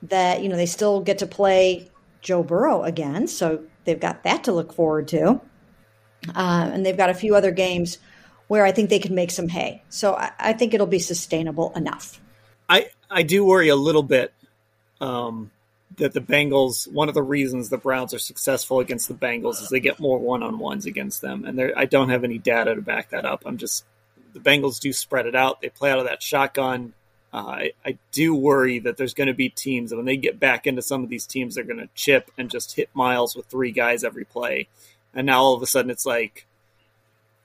[0.04, 1.90] that, you know, they still get to play
[2.22, 3.28] Joe Burrow again.
[3.28, 5.42] So they've got that to look forward to.
[6.34, 8.00] Uh, and they've got a few other games
[8.48, 9.84] where I think they can make some hay.
[9.90, 12.20] So I, I, think it'll be sustainable enough.
[12.70, 14.34] I, I do worry a little bit
[15.02, 15.52] um,
[15.98, 19.70] that the Bengals, one of the reasons the Browns are successful against the Bengals is
[19.70, 21.46] they get more one on ones against them.
[21.46, 23.44] And I don't have any data to back that up.
[23.46, 23.86] I'm just,
[24.34, 25.62] the Bengals do spread it out.
[25.62, 26.94] They play out of that shotgun.
[27.34, 30.66] Uh, I, I do worry that there's going to be teams when they get back
[30.66, 33.72] into some of these teams, they're going to chip and just hit Myles with three
[33.72, 34.70] guys every play
[35.18, 36.46] and now all of a sudden it's like,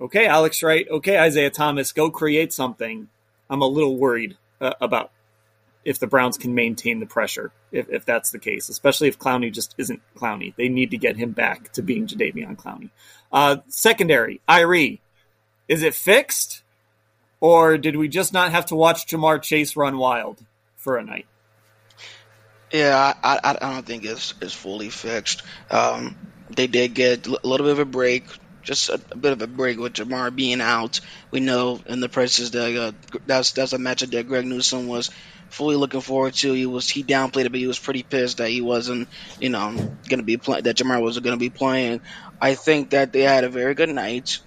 [0.00, 3.08] okay, Alex Wright, okay, Isaiah Thomas, go create something.
[3.48, 5.10] I'm a little worried uh, about
[5.84, 9.50] if the Browns can maintain the pressure, if, if that's the case, especially if Clowney
[9.50, 10.54] just isn't Clowney.
[10.54, 12.90] They need to get him back to being Jadeveon Clowney.
[13.32, 15.00] Uh, secondary, Irie,
[15.66, 16.62] is it fixed?
[17.40, 20.44] Or did we just not have to watch Ja'Marr Chase run wild
[20.76, 21.26] for a night?
[22.70, 25.42] Yeah, I, I, I don't think it's, it's fully fixed.
[25.70, 26.16] Um,
[26.56, 28.26] they did get a little bit of a break,
[28.62, 31.00] just a, a, bit of a break with Ja'Marr being out.
[31.30, 32.92] We know in the presses that uh,
[33.26, 35.10] that's that's a matchup that Greg Newsome was
[35.50, 36.52] fully looking forward to.
[36.52, 39.08] He was he downplayed it, but he was pretty pissed that he wasn't,
[39.40, 40.64] you know, going to be playing.
[40.64, 42.00] That Ja'Marr wasn't going to be playing.
[42.40, 44.38] I think that they had a very good night.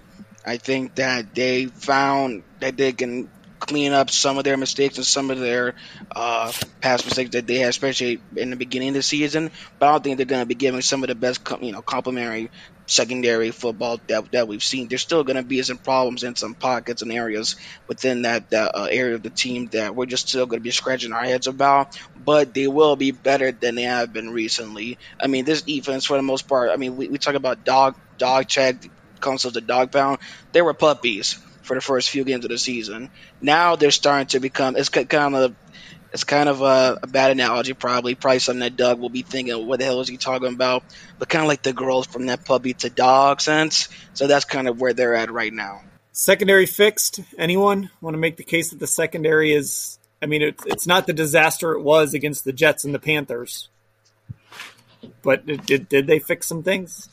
[0.44, 5.06] I think that they found that they can clean up some of their mistakes and
[5.06, 5.74] some of their
[6.14, 9.50] uh, past mistakes that they had, especially in the beginning of the season.
[9.78, 11.82] But I don't think they're going to be giving some of the best, you know,
[11.82, 12.50] complimentary
[12.86, 14.88] secondary football that, that we've seen.
[14.88, 17.56] There's still going to be some problems in some pockets and areas
[17.88, 20.70] within that, that uh, area of the team that we're just still going to be
[20.70, 21.98] scratching our heads about.
[22.16, 24.98] But they will be better than they have been recently.
[25.20, 27.96] I mean, this defense, for the most part, I mean, we, we talk about dog
[28.18, 28.88] dog check
[29.20, 30.18] concepts of the dog pound.
[30.52, 33.10] They were puppies for the first few games of the season.
[33.40, 34.76] Now they're starting to become.
[34.76, 35.54] It's kind of
[36.12, 38.14] it's kind of a, a, bad analogy, probably.
[38.14, 40.84] Probably something that Doug will be thinking, what the hell is he talking about?
[41.18, 43.88] But kind of like the girls from that puppy to dog sense.
[44.14, 45.82] So that's kind of where they're at right now.
[46.12, 47.20] Secondary fixed.
[47.36, 51.06] Anyone want to make the case that the secondary is I mean, it's it's not
[51.06, 53.68] the disaster it was against the Jets and the Panthers,
[55.22, 57.08] but it, did did they fix some things?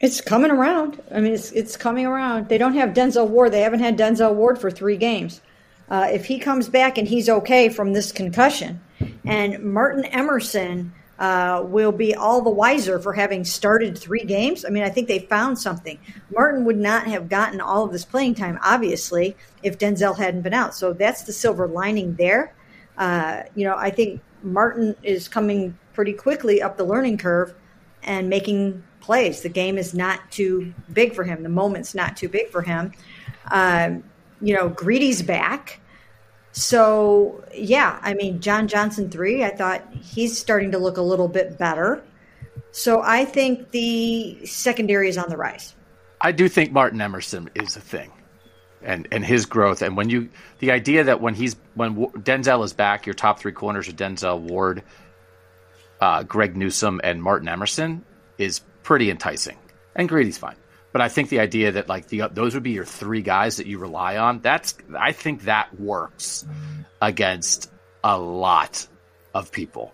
[0.00, 1.02] It's coming around.
[1.10, 2.48] I mean, it's it's coming around.
[2.48, 3.52] They don't have Denzel Ward.
[3.52, 5.40] They haven't had Denzel Ward for three games.
[5.88, 8.80] Uh, if he comes back and he's okay from this concussion,
[9.24, 14.64] and Martin Emerson uh, will be all the wiser for having started three games.
[14.64, 15.98] I mean, I think they found something.
[16.34, 20.54] Martin would not have gotten all of this playing time, obviously, if Denzel hadn't been
[20.54, 20.74] out.
[20.74, 22.54] So that's the silver lining there.
[22.98, 27.54] Uh, you know, I think Martin is coming pretty quickly up the learning curve
[28.02, 29.42] and making plays.
[29.42, 31.42] The game is not too big for him.
[31.42, 32.92] The moment's not too big for him.
[33.50, 34.02] Um,
[34.40, 35.80] you know, Greedy's back.
[36.52, 41.28] So, yeah, I mean, John Johnson 3, I thought he's starting to look a little
[41.28, 42.02] bit better.
[42.72, 45.74] So I think the secondary is on the rise.
[46.20, 48.10] I do think Martin Emerson is a thing.
[48.82, 52.74] And, and his growth and when you the idea that when he's when Denzel is
[52.74, 54.82] back your top three corners are Denzel Ward,
[56.02, 58.04] uh, Greg Newsome and Martin Emerson
[58.36, 59.56] is pretty enticing
[59.96, 60.56] and Greedy's fine
[60.94, 63.66] but I think the idea that like the those would be your three guys that
[63.66, 66.46] you rely on, that's I think that works
[67.02, 67.68] against
[68.04, 68.86] a lot
[69.34, 69.92] of people.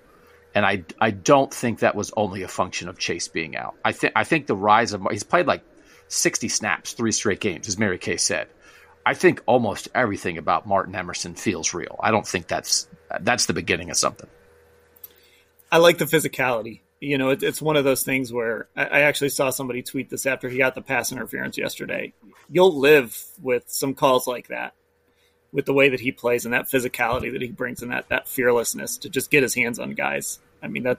[0.54, 3.76] And I I don't think that was only a function of Chase being out.
[3.82, 5.62] I think I think the rise of he's played like
[6.08, 8.48] 60 snaps, three straight games, as Mary Kay said.
[9.06, 11.98] I think almost everything about Martin Emerson feels real.
[12.02, 12.88] I don't think that's
[13.22, 14.28] that's the beginning of something.
[15.72, 19.00] I like the physicality you know, it, it's one of those things where I, I,
[19.00, 22.12] actually saw somebody tweet this after he got the pass interference yesterday.
[22.50, 24.74] You'll live with some calls like that,
[25.50, 28.28] with the way that he plays and that physicality that he brings and that that
[28.28, 30.38] fearlessness to just get his hands on guys.
[30.62, 30.98] I mean that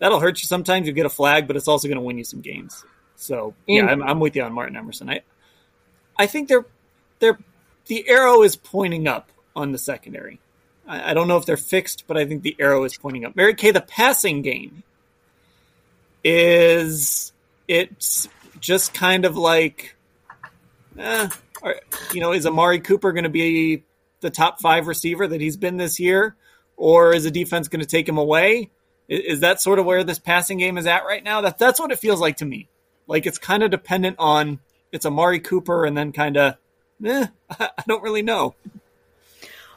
[0.00, 0.88] that'll hurt you sometimes.
[0.88, 2.84] You get a flag, but it's also going to win you some games.
[3.14, 5.08] So yeah, I'm, I'm with you on Martin Emerson.
[5.08, 5.20] I
[6.18, 6.66] I think they're
[7.20, 7.38] they're
[7.86, 10.40] the arrow is pointing up on the secondary.
[10.88, 13.36] I, I don't know if they're fixed, but I think the arrow is pointing up.
[13.36, 14.82] Mary Kay, the passing game
[16.24, 17.32] is
[17.68, 19.94] it's just kind of like,
[20.98, 21.28] eh,
[22.12, 23.84] you know, is Amari Cooper going to be
[24.20, 26.34] the top five receiver that he's been this year,
[26.76, 28.70] or is the defense going to take him away?
[29.06, 31.42] Is, that sort of where this passing game is at right now?
[31.42, 32.68] That that's what it feels like to me.
[33.06, 34.60] Like it's kind of dependent on
[34.92, 36.56] it's Amari Cooper, and then kind of,
[37.04, 38.54] eh, I don't really know.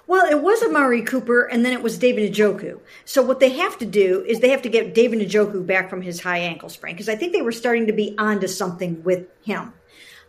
[0.08, 2.80] Well, it was Amari Cooper, and then it was David Njoku.
[3.04, 6.02] So what they have to do is they have to get David Njoku back from
[6.02, 9.28] his high ankle sprain because I think they were starting to be onto something with
[9.44, 9.74] him.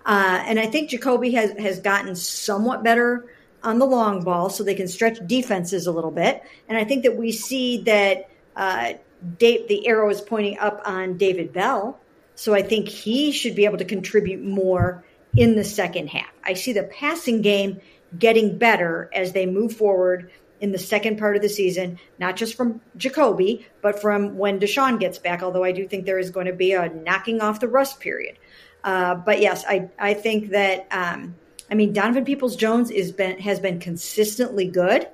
[0.04, 3.26] Uh, and I think Jacoby has has gotten somewhat better
[3.62, 6.42] on the long ball, so they can stretch defenses a little bit.
[6.68, 8.94] And I think that we see that uh,
[9.38, 12.00] Dave, the arrow is pointing up on David Bell,
[12.34, 15.04] so I think he should be able to contribute more
[15.36, 16.32] in the second half.
[16.42, 17.80] I see the passing game
[18.16, 22.56] getting better as they move forward in the second part of the season, not just
[22.56, 26.46] from Jacoby, but from when Deshaun gets back, although I do think there is going
[26.46, 28.36] to be a knocking off the rust period.
[28.82, 31.36] Uh, but yes, I, I think that, um,
[31.70, 35.08] I mean, Donovan Peoples Jones is been, has been consistently good,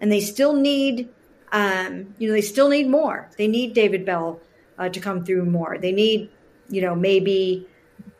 [0.00, 1.08] and they still need,
[1.52, 3.28] um, you know, they still need more.
[3.36, 4.40] They need David Bell
[4.78, 5.78] uh, to come through more.
[5.78, 6.30] They need,
[6.68, 7.68] you know, maybe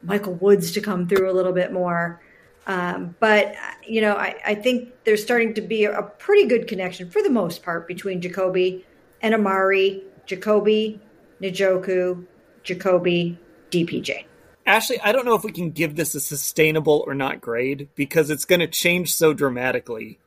[0.03, 2.21] Michael Woods to come through a little bit more.
[2.67, 3.55] Um, but
[3.87, 7.31] you know, I, I, think there's starting to be a, pretty good connection for the
[7.31, 8.85] most part between Jacoby
[9.21, 11.01] and Amari, Jacoby,
[11.41, 12.25] Njoku,
[12.63, 13.39] Jacoby,
[13.71, 14.25] DPJ.
[14.65, 18.31] Ashley, I don't know if we can give this a sustainable or not grade because
[18.31, 20.21] it's going to change so dramatically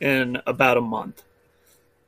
[0.00, 1.24] in about a month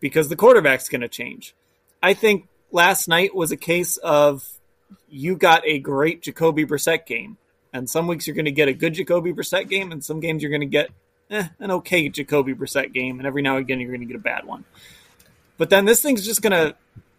[0.00, 1.54] because the quarterback's going to change.
[2.02, 4.48] I think last night was a case of
[5.08, 7.36] you got a great Jacoby Brissett game
[7.72, 10.42] and some weeks you're going to get a good Jacoby Brissett game, and some games
[10.42, 10.90] you're going to get
[11.30, 14.16] eh, an okay Jacoby Brissett game, and every now and again you're going to get
[14.16, 14.64] a bad one.
[15.58, 16.74] But then this thing's just going to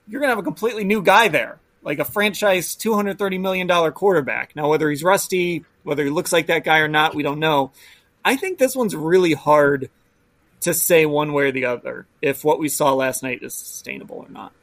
[0.08, 4.56] you're going to have a completely new guy there, like a franchise $230 million quarterback.
[4.56, 7.72] Now, whether he's rusty, whether he looks like that guy or not, we don't know.
[8.26, 9.90] I think this one's really hard
[10.62, 14.18] to say one way or the other if what we saw last night is sustainable
[14.18, 14.54] or not.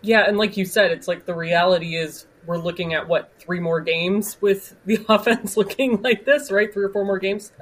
[0.00, 3.60] Yeah, and like you said, it's like the reality is we're looking at what three
[3.60, 6.72] more games with the offense looking like this, right?
[6.72, 7.52] Three or four more games.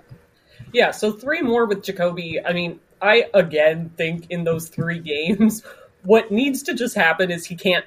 [0.73, 2.41] Yeah, so three more with Jacoby.
[2.45, 5.63] I mean, I again think in those three games,
[6.03, 7.85] what needs to just happen is he can't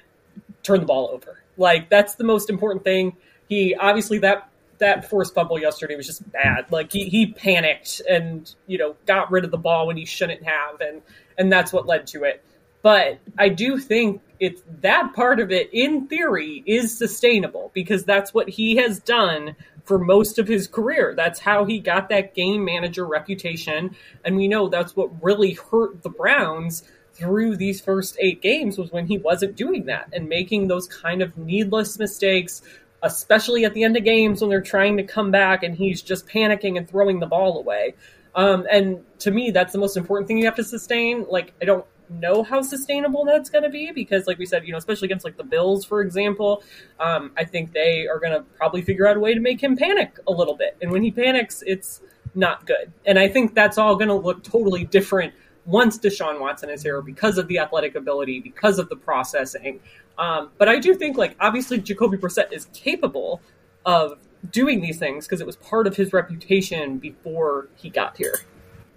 [0.63, 1.39] turn the ball over.
[1.57, 3.15] Like that's the most important thing.
[3.47, 6.65] He obviously that that forced fumble yesterday was just bad.
[6.71, 10.43] Like he he panicked and you know got rid of the ball when he shouldn't
[10.43, 11.01] have, and
[11.37, 12.43] and that's what led to it.
[12.81, 18.33] But I do think it's that part of it, in theory, is sustainable because that's
[18.33, 21.13] what he has done for most of his career.
[21.15, 23.95] That's how he got that game manager reputation.
[24.25, 26.83] And we know that's what really hurt the Browns
[27.13, 31.21] through these first eight games was when he wasn't doing that and making those kind
[31.21, 32.61] of needless mistakes,
[33.01, 36.27] especially at the end of games when they're trying to come back and he's just
[36.27, 37.93] panicking and throwing the ball away.
[38.35, 41.25] Um, and to me, that's the most important thing you have to sustain.
[41.29, 44.71] Like, I don't know how sustainable that's going to be because, like we said, you
[44.71, 46.63] know, especially against like the Bills, for example,
[46.99, 49.75] um, I think they are going to probably figure out a way to make him
[49.75, 50.77] panic a little bit.
[50.81, 52.01] And when he panics, it's
[52.35, 52.91] not good.
[53.05, 55.33] And I think that's all going to look totally different
[55.65, 59.79] once Deshaun Watson is here because of the athletic ability, because of the processing.
[60.17, 63.41] Um, but I do think, like, obviously, Jacoby Brissett is capable
[63.85, 64.19] of
[64.51, 68.35] doing these things because it was part of his reputation before he got here.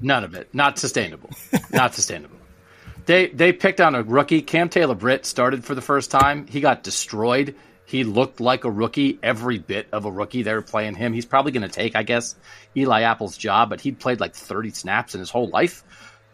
[0.01, 0.49] None of it.
[0.53, 1.31] Not sustainable.
[1.73, 2.36] Not sustainable.
[3.07, 4.43] They they picked on a rookie.
[4.43, 6.47] Cam Taylor Britt started for the first time.
[6.47, 7.55] He got destroyed.
[7.87, 10.43] He looked like a rookie, every bit of a rookie.
[10.43, 11.13] They were playing him.
[11.13, 12.35] He's probably going to take, I guess,
[12.77, 15.85] Eli Apple's job, but he'd played like 30 snaps in his whole life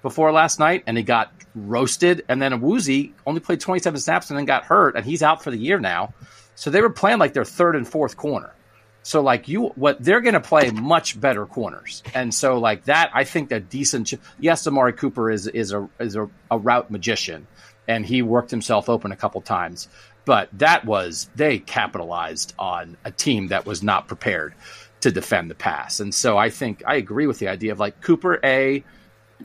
[0.00, 2.24] before last night, and he got roasted.
[2.30, 5.50] And then Woozy only played 27 snaps and then got hurt, and he's out for
[5.50, 6.14] the year now.
[6.54, 8.54] So they were playing like their third and fourth corner.
[9.02, 13.10] So like you, what they're going to play much better corners, and so like that,
[13.12, 14.14] I think that decent.
[14.38, 17.48] Yes, Amari Cooper is is a is a, a route magician,
[17.88, 19.88] and he worked himself open a couple times.
[20.24, 24.54] But that was they capitalized on a team that was not prepared
[25.00, 28.00] to defend the pass, and so I think I agree with the idea of like
[28.02, 28.84] Cooper A,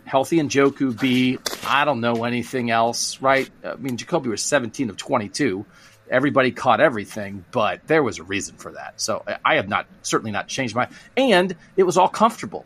[0.06, 1.40] healthy and Njoku B.
[1.66, 3.50] I don't know anything else, right?
[3.66, 5.66] I mean, Jacoby was seventeen of twenty two
[6.10, 9.00] everybody caught everything, but there was a reason for that.
[9.00, 12.66] So I have not certainly not changed my and it was all comfortable.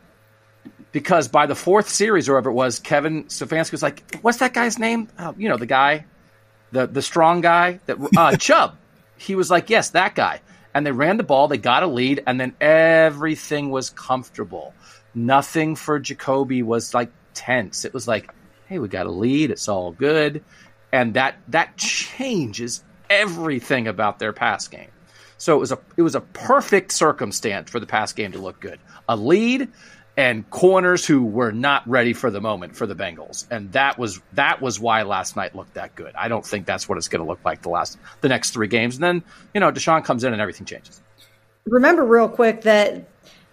[0.92, 4.54] Because by the fourth series or whatever it was, Kevin Stefanski was like, "What's that
[4.54, 5.08] guy's name?
[5.18, 6.06] Oh, you know the guy,
[6.74, 8.76] the the strong guy that uh, Chubb."
[9.16, 10.42] He was like, "Yes, that guy."
[10.74, 14.74] And they ran the ball, they got a lead, and then everything was comfortable.
[15.16, 17.86] Nothing for Jacoby was like tense.
[17.86, 18.30] It was like,
[18.68, 19.50] "Hey, we got a lead.
[19.50, 20.44] It's all good."
[20.92, 24.90] And that that changes everything about their pass game.
[25.38, 28.60] So it was a it was a perfect circumstance for the pass game to look
[28.60, 28.80] good.
[29.10, 29.68] A lead
[30.18, 33.46] and corners who were not ready for the moment for the Bengals.
[33.50, 36.14] And that was that was why last night looked that good.
[36.16, 38.68] I don't think that's what it's going to look like the last the next 3
[38.68, 38.96] games.
[38.96, 41.02] And then, you know, Deshaun comes in and everything changes.
[41.66, 43.08] Remember real quick that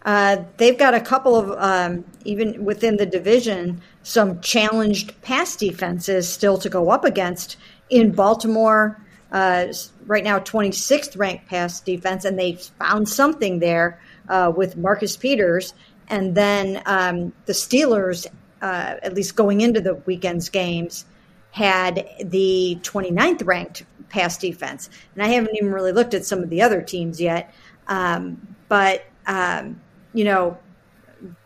[0.04, 6.28] uh, they've got a couple of um, even within the division some challenged pass defenses
[6.28, 7.56] still to go up against
[7.90, 9.00] in Baltimore
[9.32, 9.66] uh,
[10.06, 15.74] right now 26th ranked pass defense, and they found something there uh, with Marcus Peters.
[16.08, 18.26] And then um, the Steelers,
[18.62, 21.04] uh, at least going into the weekend's games,
[21.50, 24.88] had the 29th ranked pass defense.
[25.14, 27.52] And I haven't even really looked at some of the other teams yet.
[27.86, 29.80] Um, but, um,
[30.14, 30.58] you know,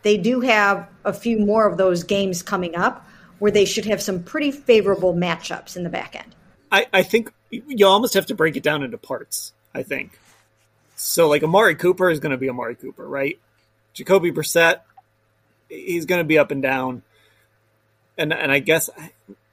[0.03, 3.05] they do have a few more of those games coming up
[3.39, 6.35] where they should have some pretty favorable matchups in the back end.
[6.71, 7.33] I, I think
[7.67, 9.53] you almost have to break it down into parts.
[9.73, 10.19] I think
[10.95, 11.27] so.
[11.27, 13.39] Like Amari Cooper is going to be Amari Cooper, right?
[13.93, 14.81] Jacoby Brissett,
[15.69, 17.03] he's going to be up and down,
[18.17, 18.89] and and I guess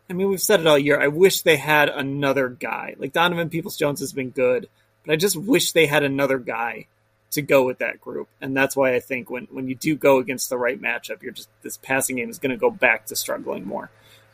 [0.08, 1.00] I mean we've said it all year.
[1.00, 2.94] I wish they had another guy.
[2.98, 4.68] Like Donovan Peoples Jones has been good,
[5.04, 6.86] but I just wish they had another guy
[7.32, 8.28] to go with that group.
[8.40, 11.32] And that's why I think when, when you do go against the right matchup, you're
[11.32, 13.90] just this passing game is going to go back to struggling more.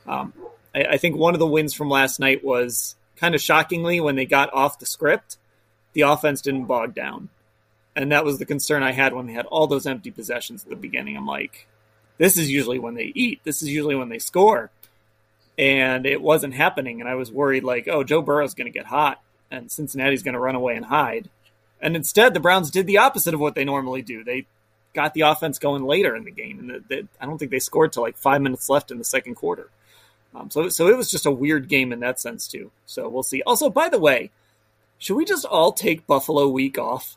[0.07, 0.33] Um,
[0.75, 4.17] I, I, think one of the wins from last night was kind of shockingly, when
[4.17, 5.37] they got off the script,
[5.93, 7.29] the offense didn't bog down.
[7.95, 10.69] And that was the concern I had when they had all those empty possessions at
[10.69, 11.17] the beginning.
[11.17, 11.67] I'm like,
[12.19, 13.41] this is usually when they eat.
[13.45, 14.71] This is usually when they score.
[15.59, 17.01] And it wasn't happening.
[17.01, 20.35] And I was worried, like, oh, Joe Burrow's going to get hot and Cincinnati's going
[20.35, 21.31] to run away and hide.
[21.81, 24.25] And instead, the Browns did the opposite of what they normally do.
[24.25, 24.47] They
[24.95, 26.59] got the offense going later in the game.
[26.91, 29.71] And I don't think they scored till like five minutes left in the second quarter.
[30.35, 32.71] Um, so, so it was just a weird game in that sense too.
[32.85, 33.43] So we'll see.
[33.47, 34.31] Also, by the way,
[34.99, 37.17] should we just all take Buffalo week off?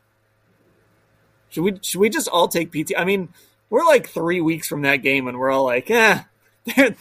[1.49, 1.79] Should we?
[1.81, 2.93] Should we just all take PT?
[2.97, 3.29] I mean,
[3.69, 6.21] we're like three weeks from that game, and we're all like, eh,
[6.75, 6.95] they're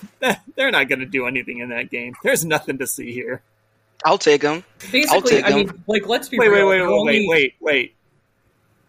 [0.57, 2.15] they're not going to do anything in that game.
[2.23, 3.43] There's nothing to see here.
[4.05, 4.65] I'll take them.
[4.93, 6.69] Basically, take I mean, like, let's be wait, real.
[6.69, 7.95] Wait, wait, wait, wait, wait, wait.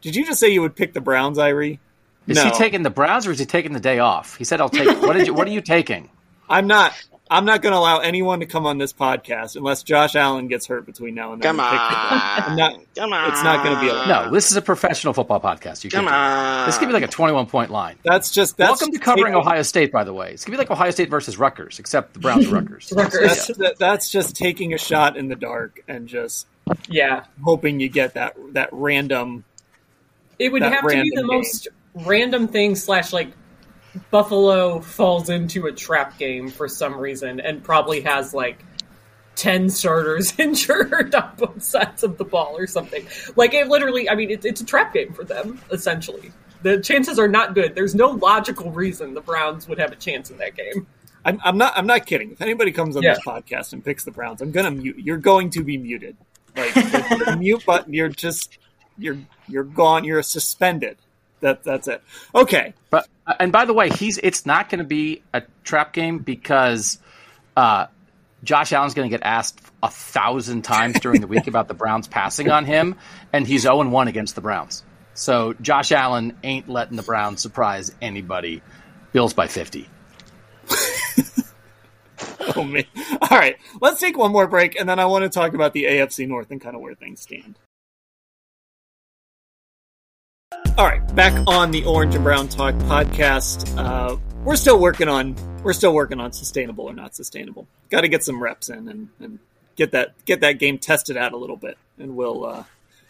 [0.01, 1.79] Did you just say you would pick the Browns, Irie?
[2.27, 2.45] Is no.
[2.45, 4.37] he taking the Browns or is he taking the day off?
[4.37, 5.33] He said, "I'll take." what did you?
[5.33, 6.09] What are you taking?
[6.49, 6.93] I'm not.
[7.31, 10.65] I'm not going to allow anyone to come on this podcast unless Josh Allen gets
[10.65, 11.47] hurt between now and then.
[11.47, 13.31] Come on, I'm not, come on.
[13.31, 14.25] It's not going to be allowed.
[14.25, 15.83] No, this is a professional football podcast.
[15.83, 16.65] You come on.
[16.65, 17.97] This could be like a 21 point line.
[18.03, 19.91] That's just that's welcome to covering taking, Ohio State.
[19.91, 22.55] By the way, it's gonna be like Ohio State versus Rutgers, except the Browns are
[22.55, 22.91] Rutgers.
[22.95, 23.21] Rutgers.
[23.21, 26.47] That's, that, that's just taking a shot in the dark and just
[26.87, 29.43] yeah hoping you get that that random
[30.39, 31.27] It would have to be the game.
[31.27, 33.31] most random thing slash like
[34.11, 38.63] Buffalo falls into a trap game for some reason and probably has like
[39.35, 43.07] 10 starters injured on both sides of the ball or something.
[43.35, 46.31] Like, it literally, I mean, it's, it's a trap game for them, essentially.
[46.61, 47.73] The chances are not good.
[47.73, 50.87] There's no logical reason the Browns would have a chance in that game.
[51.25, 51.73] I'm, I'm not.
[51.77, 52.31] I'm not kidding.
[52.31, 53.13] If anybody comes on yeah.
[53.13, 54.99] this podcast and picks the Browns, I'm gonna mute.
[54.99, 56.15] You're going to be muted.
[56.55, 57.93] Like the mute button.
[57.93, 58.57] You're just.
[58.97, 59.17] You're
[59.47, 60.05] you're gone.
[60.05, 60.97] You're suspended.
[61.41, 62.03] That that's it.
[62.33, 62.73] Okay.
[62.89, 63.07] But
[63.39, 64.17] and by the way, he's.
[64.17, 66.99] It's not going to be a trap game because
[67.55, 67.87] uh,
[68.43, 72.07] Josh Allen's going to get asked a thousand times during the week about the Browns
[72.07, 72.95] passing on him,
[73.33, 74.83] and he's 0 1 against the Browns.
[75.13, 78.61] So Josh Allen ain't letting the Browns surprise anybody.
[79.11, 79.89] Bills by 50.
[82.55, 82.85] oh, man.
[83.21, 83.57] All right.
[83.81, 86.51] Let's take one more break, and then I want to talk about the AFC North
[86.51, 87.57] and kind of where things stand.
[90.79, 93.77] All right, back on the Orange and Brown Talk podcast.
[93.77, 94.15] Uh,
[94.45, 97.67] we're still working on we're still working on sustainable or not sustainable.
[97.89, 99.39] Got to get some reps in and, and
[99.75, 102.63] get that get that game tested out a little bit, and we'll uh,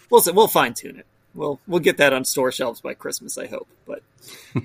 [0.09, 1.05] we'll we'll fine tune it.
[1.35, 3.67] We'll we'll get that on store shelves by Christmas, I hope.
[3.85, 4.01] But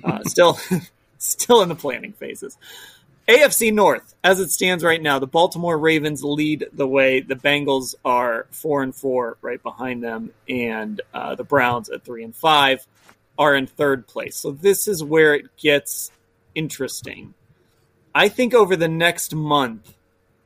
[0.03, 0.57] uh, still
[1.19, 2.57] still in the planning phases.
[3.27, 7.21] AFC North, as it stands right now, the Baltimore Ravens lead the way.
[7.21, 12.23] The Bengals are four and four, right behind them, and uh, the Browns at three
[12.23, 12.85] and five
[13.37, 14.35] are in third place.
[14.35, 16.11] So this is where it gets
[16.53, 17.33] interesting.
[18.13, 19.95] I think over the next month,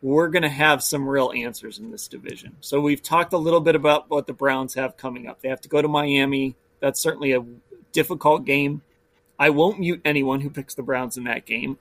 [0.02, 2.56] we're going to have some real answers in this division.
[2.62, 5.42] So we've talked a little bit about what the Browns have coming up.
[5.42, 6.56] They have to go to Miami.
[6.80, 7.46] That's certainly a
[7.92, 8.82] difficult game.
[9.38, 11.78] I won't mute anyone who picks the Browns in that game.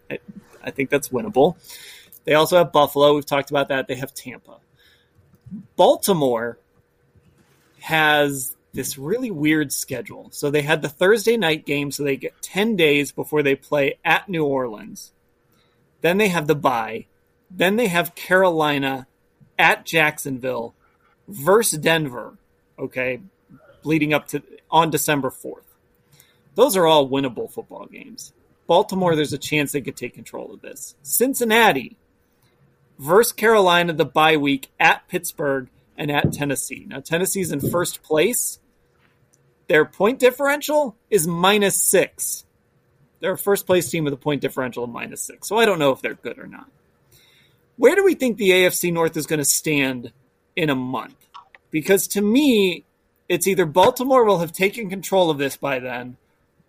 [0.62, 1.56] I, think that's winnable.
[2.24, 3.14] They also have Buffalo.
[3.14, 3.88] We've talked about that.
[3.88, 4.58] They have Tampa.
[5.76, 6.58] Baltimore
[7.80, 10.28] has this really weird schedule.
[10.30, 13.98] So they had the Thursday night game, so they get 10 days before they play
[14.04, 15.12] at New Orleans.
[16.00, 17.06] Then they have the bye.
[17.50, 19.06] Then they have Carolina
[19.58, 20.74] at Jacksonville
[21.26, 22.36] versus Denver,
[22.78, 23.20] okay,
[23.84, 25.62] leading up to on December 4th.
[26.54, 28.32] Those are all winnable football games.
[28.68, 30.94] Baltimore, there's a chance they could take control of this.
[31.02, 31.96] Cincinnati
[32.98, 36.84] versus Carolina, the bye week at Pittsburgh and at Tennessee.
[36.86, 38.60] Now, Tennessee's in first place.
[39.68, 42.44] Their point differential is minus six.
[43.20, 45.48] They're a first place team with a point differential of minus six.
[45.48, 46.70] So I don't know if they're good or not.
[47.76, 50.12] Where do we think the AFC North is going to stand
[50.54, 51.16] in a month?
[51.70, 52.84] Because to me,
[53.28, 56.16] it's either Baltimore will have taken control of this by then,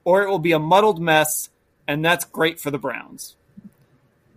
[0.03, 1.49] or it will be a muddled mess,
[1.89, 3.35] and that's great for the Browns.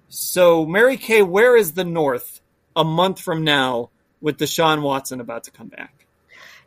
[0.08, 2.40] So, Mary Kay, where is the North
[2.74, 3.90] a month from now
[4.22, 6.06] with Deshaun Watson about to come back?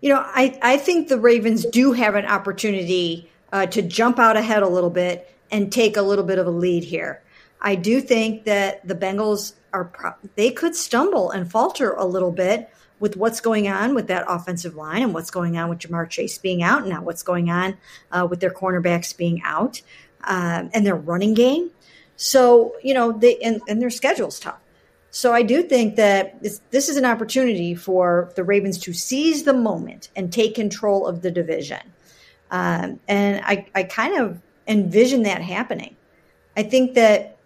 [0.01, 4.37] You know, I, I think the Ravens do have an opportunity uh, to jump out
[4.37, 7.23] ahead a little bit and take a little bit of a lead here.
[7.59, 12.31] I do think that the Bengals are pro- they could stumble and falter a little
[12.31, 12.69] bit
[12.99, 16.37] with what's going on with that offensive line and what's going on with Ja'Marr Chase
[16.37, 17.77] being out, and now what's going on
[18.11, 19.81] uh, with their cornerbacks being out
[20.25, 21.71] um, and their running game.
[22.17, 24.59] So you know they and, and their schedule's tough.
[25.15, 29.43] So I do think that this, this is an opportunity for the Ravens to seize
[29.43, 31.79] the moment and take control of the division.
[32.51, 35.95] Um, and I, I kind of envision that happening.
[36.57, 37.37] I think that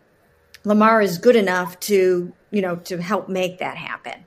[0.64, 4.26] Lamar is good enough to, you know, to help make that happen.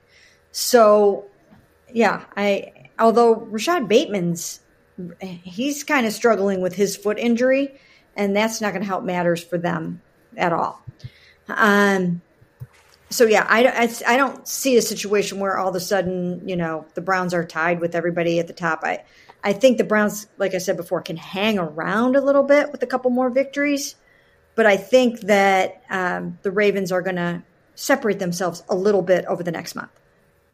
[0.53, 1.25] So,
[1.91, 4.61] yeah, I although Rashod Bateman's
[5.21, 7.77] he's kind of struggling with his foot injury,
[8.15, 10.01] and that's not going to help matters for them
[10.37, 10.81] at all.
[11.47, 12.21] Um,
[13.09, 16.55] so yeah, I, I, I don't see a situation where all of a sudden you
[16.55, 18.81] know the Browns are tied with everybody at the top.
[18.83, 19.03] I
[19.43, 22.81] I think the Browns, like I said before, can hang around a little bit with
[22.81, 23.95] a couple more victories,
[24.55, 27.43] but I think that um, the Ravens are going to
[27.75, 29.91] separate themselves a little bit over the next month.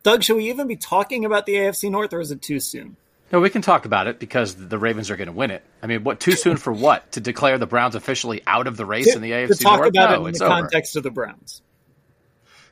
[0.02, 2.96] Doug, should we even be talking about the AFC North, or is it too soon?
[3.32, 5.64] No, we can talk about it because the Ravens are going to win it.
[5.84, 7.12] I mean, what too soon for what?
[7.14, 9.80] To declare the Browns officially out of the race to, in the AFC to talk
[9.80, 9.90] North?
[9.90, 10.62] About no, it in it's the over.
[10.62, 11.62] context of the Browns.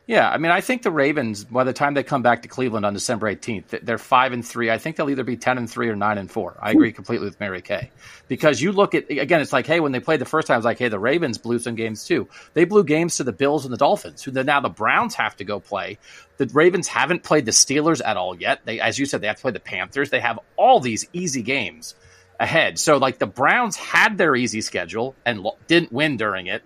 [0.07, 2.85] Yeah, I mean, I think the Ravens, by the time they come back to Cleveland
[2.85, 4.71] on December 18th, they're five and three.
[4.71, 6.57] I think they'll either be ten and three or nine and four.
[6.61, 6.77] I hmm.
[6.77, 7.91] agree completely with Mary Kay
[8.29, 10.65] because you look at again, it's like, hey, when they played the first time, it's
[10.65, 12.29] like, hey, the Ravens blew some games too.
[12.53, 15.43] They blew games to the Bills and the Dolphins, who now the Browns have to
[15.43, 15.97] go play.
[16.37, 18.61] The Ravens haven't played the Steelers at all yet.
[18.63, 20.09] They, as you said, they have to play the Panthers.
[20.09, 21.95] They have all these easy games
[22.39, 22.79] ahead.
[22.79, 26.63] So, like the Browns had their easy schedule and didn't win during it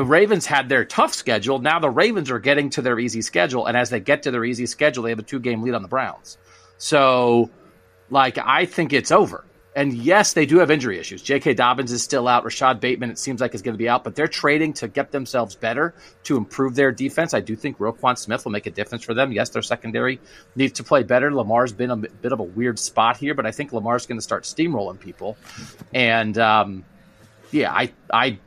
[0.00, 1.58] the Ravens had their tough schedule.
[1.58, 4.46] Now the Ravens are getting to their easy schedule, and as they get to their
[4.46, 6.38] easy schedule, they have a two game lead on the Browns.
[6.78, 7.50] So,
[8.08, 9.44] like, I think it's over.
[9.76, 11.20] And yes, they do have injury issues.
[11.20, 11.52] J.K.
[11.52, 12.44] Dobbins is still out.
[12.44, 15.12] Rashod Bateman, it seems like, is going to be out, but they're trading to get
[15.12, 17.34] themselves better to improve their defense.
[17.34, 19.32] I do think Roquan Smith will make a difference for them.
[19.32, 20.18] Yes, their secondary
[20.56, 21.30] needs to play better.
[21.30, 24.22] Lamar's been a bit of a weird spot here, but I think Lamar's going to
[24.22, 25.36] start steamrolling people.
[25.92, 26.86] And um,
[27.52, 28.38] yeah, I, I,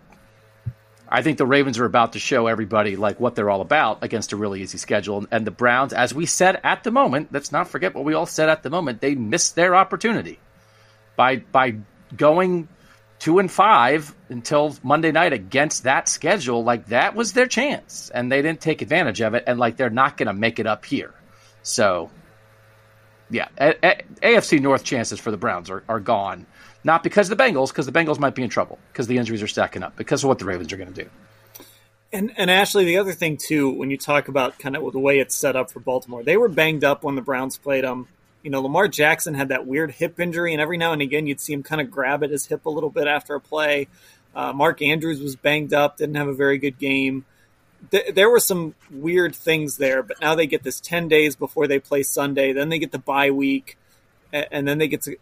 [1.13, 4.33] I think the Ravens are about to show everybody like what they're all about against
[4.33, 5.27] a really easy schedule.
[5.29, 8.25] And the Browns, as we said at the moment, let's not forget what we all
[8.25, 8.99] said at the moment.
[8.99, 10.39] They missed their opportunity
[11.15, 11.75] by by
[12.17, 12.67] going
[13.19, 18.31] two and five until Monday night against that schedule, like that was their chance, and
[18.31, 20.83] they didn't take advantage of it, and like they're not going to make it up
[20.83, 21.13] here.
[21.61, 22.09] So,
[23.29, 26.47] yeah, a- a- AFC North chances for the Browns are, are gone,
[26.83, 29.41] not because of the Bengals, because the Bengals might be in trouble because the injuries
[29.41, 31.09] are stacking up, because of what the Ravens are going to do.
[32.11, 35.19] And, and Ashley, the other thing too, when you talk about kind of the way
[35.19, 38.07] it's set up for Baltimore, they were banged up when the Browns played them
[38.43, 41.39] you know, Lamar Jackson had that weird hip injury, and every now and again you'd
[41.39, 43.87] see him kind of grab at his hip a little bit after a play.
[44.35, 47.25] Uh, Mark Andrews was banged up, didn't have a very good game.
[47.91, 51.67] Th- there were some weird things there, but now they get this 10 days before
[51.67, 52.51] they play Sunday.
[52.51, 53.77] Then they get the bye week,
[54.33, 55.15] and, and then they get to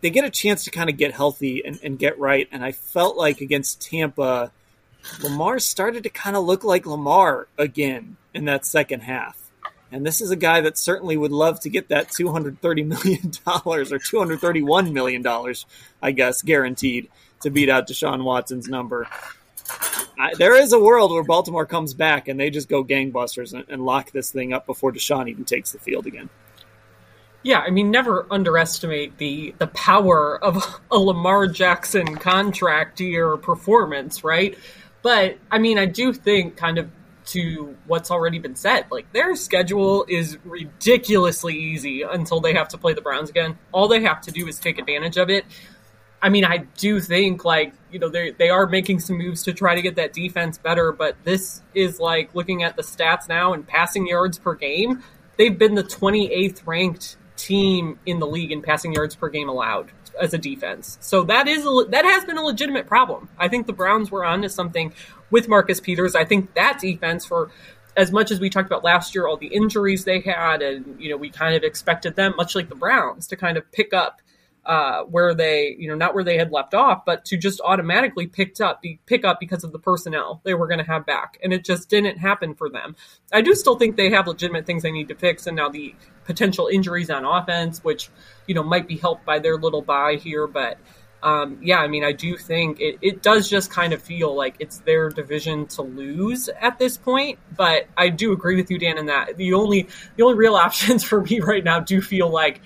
[0.00, 2.48] they get a chance to kind of get healthy and, and get right.
[2.52, 4.52] And I felt like against Tampa,
[5.22, 9.50] Lamar started to kind of look like Lamar again in that second half.
[9.90, 13.98] And this is a guy that certainly would love to get that $230 million or
[13.98, 15.54] $231 million,
[16.02, 17.08] I guess, guaranteed
[17.40, 19.08] to beat out Deshaun Watson's number.
[20.18, 23.64] I, there is a world where Baltimore comes back and they just go gangbusters and,
[23.68, 26.28] and lock this thing up before Deshaun even takes the field again.
[27.42, 34.24] Yeah, I mean, never underestimate the the power of a Lamar Jackson contract year performance,
[34.24, 34.58] right?
[35.02, 36.90] But I mean, I do think kind of
[37.26, 38.86] to what's already been said.
[38.90, 43.58] Like their schedule is ridiculously easy until they have to play the Browns again.
[43.70, 45.44] All they have to do is take advantage of it.
[46.20, 49.52] I mean, I do think like you know they they are making some moves to
[49.52, 53.52] try to get that defense better, but this is like looking at the stats now
[53.52, 55.04] and passing yards per game.
[55.36, 59.90] They've been the 28th ranked team in the league in passing yards per game allowed
[60.20, 60.98] as a defense.
[61.00, 63.28] So that is a, that has been a legitimate problem.
[63.38, 64.92] I think the Browns were onto something
[65.30, 66.14] with Marcus Peters.
[66.14, 67.50] I think that defense for
[67.96, 71.10] as much as we talked about last year, all the injuries they had, and you
[71.10, 74.20] know, we kind of expected them, much like the Browns, to kind of pick up
[74.68, 78.26] uh, where they, you know, not where they had left off, but to just automatically
[78.26, 81.38] picked up, be, pick up because of the personnel they were going to have back,
[81.42, 82.94] and it just didn't happen for them.
[83.32, 85.94] I do still think they have legitimate things they need to fix, and now the
[86.24, 88.10] potential injuries on offense, which
[88.46, 90.78] you know might be helped by their little bye here, but
[91.22, 94.56] um, yeah, I mean, I do think it, it does just kind of feel like
[94.60, 97.38] it's their division to lose at this point.
[97.56, 101.02] But I do agree with you, Dan, in that the only the only real options
[101.02, 102.60] for me right now do feel like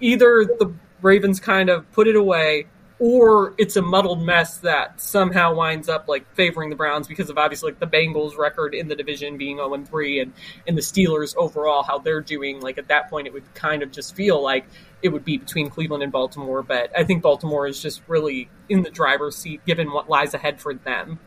[0.00, 0.74] either the
[1.04, 2.66] Ravens kind of put it away
[2.98, 7.36] or it's a muddled mess that somehow winds up like favoring the Browns because of
[7.36, 10.32] obviously like the Bengals record in the division being 0 3 and
[10.66, 13.92] and the Steelers overall how they're doing like at that point it would kind of
[13.92, 14.64] just feel like
[15.02, 18.82] it would be between Cleveland and Baltimore, but I think Baltimore is just really in
[18.82, 21.20] the driver's seat given what lies ahead for them.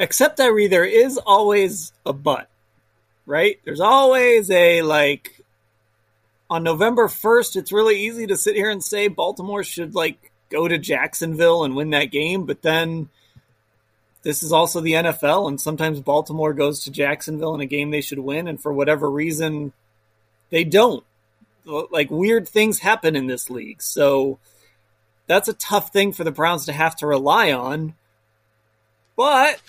[0.00, 2.50] Except Irie, there is always a but,
[3.26, 3.60] right?
[3.64, 5.37] There's always a like
[6.50, 10.66] on November 1st, it's really easy to sit here and say Baltimore should like go
[10.66, 13.08] to Jacksonville and win that game, but then
[14.22, 18.00] this is also the NFL, and sometimes Baltimore goes to Jacksonville in a game they
[18.00, 19.72] should win, and for whatever reason,
[20.50, 21.04] they don't
[21.90, 23.82] like weird things happen in this league.
[23.82, 24.38] So
[25.26, 27.94] that's a tough thing for the Browns to have to rely on.
[29.16, 29.60] But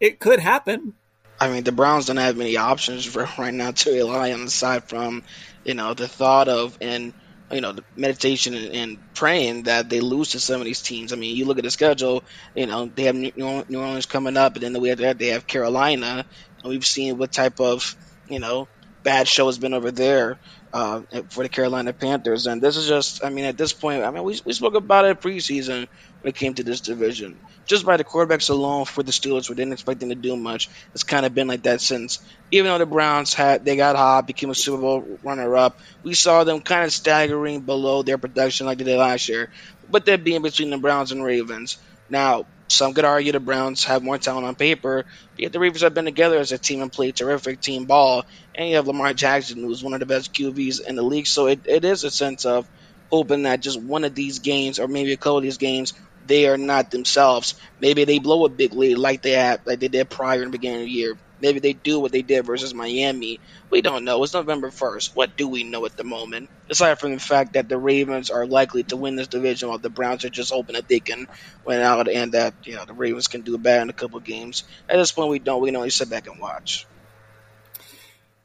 [0.00, 0.94] it could happen.
[1.40, 4.84] I mean, the Browns don't have many options for right now to rely on aside
[4.84, 5.22] from,
[5.68, 7.12] you know, the thought of and
[7.52, 11.12] you know the meditation and, and, praying that they lose to some of these teams.
[11.12, 12.24] I mean, you look at the schedule.
[12.54, 13.32] You know, they have New
[13.70, 16.24] Orleans coming up, and then the way that they have Carolina,
[16.62, 17.96] and we've seen what type of
[18.28, 18.66] you know
[19.02, 20.38] bad show has been over there
[20.72, 22.46] uh, for the Carolina Panthers.
[22.46, 25.04] And this is just, I mean, at this point, I mean, we, we spoke about
[25.04, 25.88] it preseason
[26.20, 27.38] when it came to this division.
[27.66, 30.70] Just by the quarterbacks alone for the Steelers, we didn't expect them to do much.
[30.94, 32.18] It's kind of been like that since,
[32.50, 36.14] even though the Browns had, they got hot, became a Super Bowl runner up, we
[36.14, 39.50] saw them kind of staggering below their production like they did last year.
[39.90, 41.78] But they're being between the Browns and Ravens.
[42.08, 45.82] Now, some could argue the Browns have more talent on paper, but yet the Ravens
[45.82, 48.24] have been together as a team and played terrific team ball.
[48.54, 51.26] And you have Lamar Jackson, who's one of the best QBs in the league.
[51.26, 52.68] So it, it is a sense of
[53.10, 55.94] hoping that just one of these games, or maybe a couple of these games,
[56.28, 57.54] they are not themselves.
[57.80, 60.58] Maybe they blow a big lead like they had, like they did prior in the
[60.58, 61.18] beginning of the year.
[61.40, 63.38] Maybe they do what they did versus Miami.
[63.70, 64.22] We don't know.
[64.24, 65.14] It's November 1st.
[65.14, 66.50] What do we know at the moment?
[66.68, 69.90] Aside from the fact that the Ravens are likely to win this division while the
[69.90, 71.28] Browns are just hoping that they can
[71.64, 74.64] win out and that, you know, the Ravens can do bad in a couple games.
[74.88, 75.62] At this point, we don't.
[75.62, 76.86] We can only sit back and watch.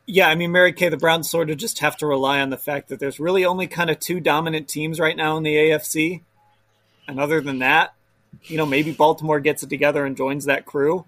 [0.06, 2.58] Yeah, I mean, Mary Kay, the Browns sort of just have to rely on the
[2.58, 6.22] fact that there's really only kind of two dominant teams right now in the AFC.
[7.08, 7.94] And other than that,
[8.44, 11.06] you know, maybe Baltimore gets it together and joins that crew,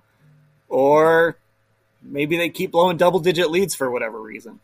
[0.70, 1.38] or
[2.02, 4.60] maybe they keep blowing double digit leads for whatever reason.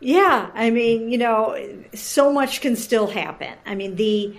[0.00, 1.56] Yeah, I mean, you know,
[1.94, 3.54] so much can still happen.
[3.64, 4.36] I mean, the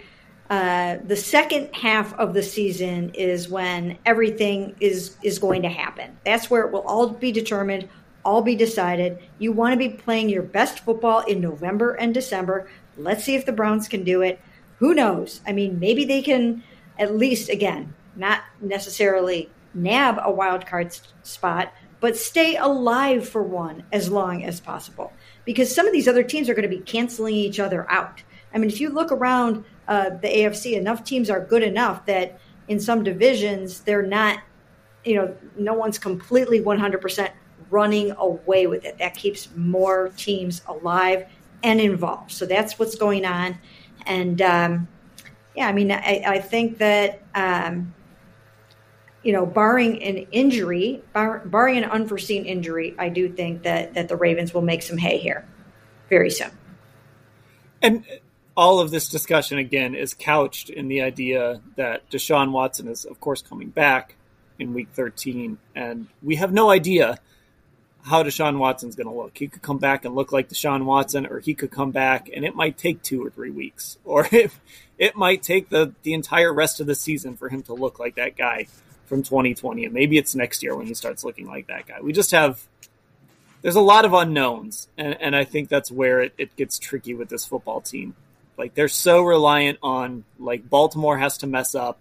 [0.49, 6.17] uh, the second half of the season is when everything is is going to happen.
[6.25, 7.87] That's where it will all be determined,
[8.25, 9.19] all be decided.
[9.39, 12.67] You want to be playing your best football in November and December.
[12.97, 14.39] Let's see if the Browns can do it.
[14.79, 15.41] Who knows?
[15.47, 16.63] I mean, maybe they can
[16.97, 23.83] at least again, not necessarily nab a wild card spot, but stay alive for one
[23.91, 25.13] as long as possible.
[25.45, 28.21] Because some of these other teams are going to be canceling each other out.
[28.53, 32.39] I mean, if you look around uh, the AFC, enough teams are good enough that
[32.67, 34.39] in some divisions they're not,
[35.03, 37.31] you know, no one's completely 100%
[37.69, 38.99] running away with it.
[38.99, 41.25] That keeps more teams alive
[41.63, 42.31] and involved.
[42.31, 43.57] So that's what's going on.
[44.05, 44.87] And um,
[45.55, 47.93] yeah, I mean, I, I think that, um,
[49.23, 54.09] you know, barring an injury, bar, barring an unforeseen injury, I do think that, that
[54.09, 55.47] the Ravens will make some hay here
[56.09, 56.51] very soon.
[57.81, 58.05] And
[58.55, 63.19] all of this discussion, again, is couched in the idea that Deshaun Watson is, of
[63.19, 64.15] course, coming back
[64.59, 65.57] in week 13.
[65.75, 67.19] And we have no idea
[68.03, 69.37] how Deshaun Watson's going to look.
[69.37, 72.43] He could come back and look like Deshaun Watson, or he could come back and
[72.43, 74.51] it might take two or three weeks, or it,
[74.97, 78.15] it might take the, the entire rest of the season for him to look like
[78.15, 78.67] that guy
[79.05, 79.85] from 2020.
[79.85, 82.01] And maybe it's next year when he starts looking like that guy.
[82.01, 82.61] We just have,
[83.61, 84.89] there's a lot of unknowns.
[84.97, 88.15] And, and I think that's where it, it gets tricky with this football team.
[88.57, 91.99] Like they're so reliant on, like, Baltimore has to mess up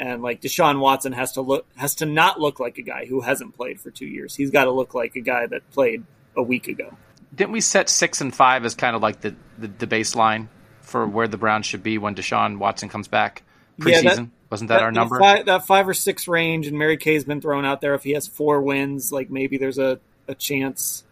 [0.00, 3.20] and like Deshaun Watson has to look has to not look like a guy who
[3.20, 4.34] hasn't played for two years.
[4.34, 6.96] He's got to look like a guy that played a week ago.
[7.34, 10.48] Didn't we set six and five as kind of like the, the, the baseline
[10.80, 13.42] for where the Browns should be when Deshaun Watson comes back
[13.78, 14.02] preseason?
[14.02, 15.20] Yeah, that, Wasn't that, that our number?
[15.20, 17.94] Five, that five, or six range, and Mary Kay's been thrown out there.
[17.94, 21.04] If he has four wins, like maybe there's a, a chance.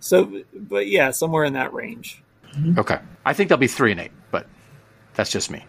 [0.00, 2.22] So, but yeah, somewhere in that range.
[2.76, 4.46] Okay, I think they'll be three and eight, but
[5.14, 5.64] that's just me.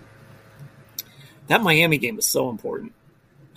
[1.48, 2.94] That Miami game is so important.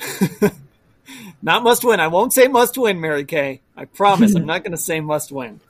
[1.42, 2.00] not must win.
[2.00, 3.60] I won't say must win, Mary Kay.
[3.76, 4.34] I promise.
[4.34, 5.60] I'm not going to say must win.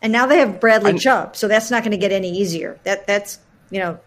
[0.00, 2.78] And now they have Bradley I'm, Chubb, so that's not going to get any easier.
[2.84, 3.38] That that's
[3.70, 4.00] you know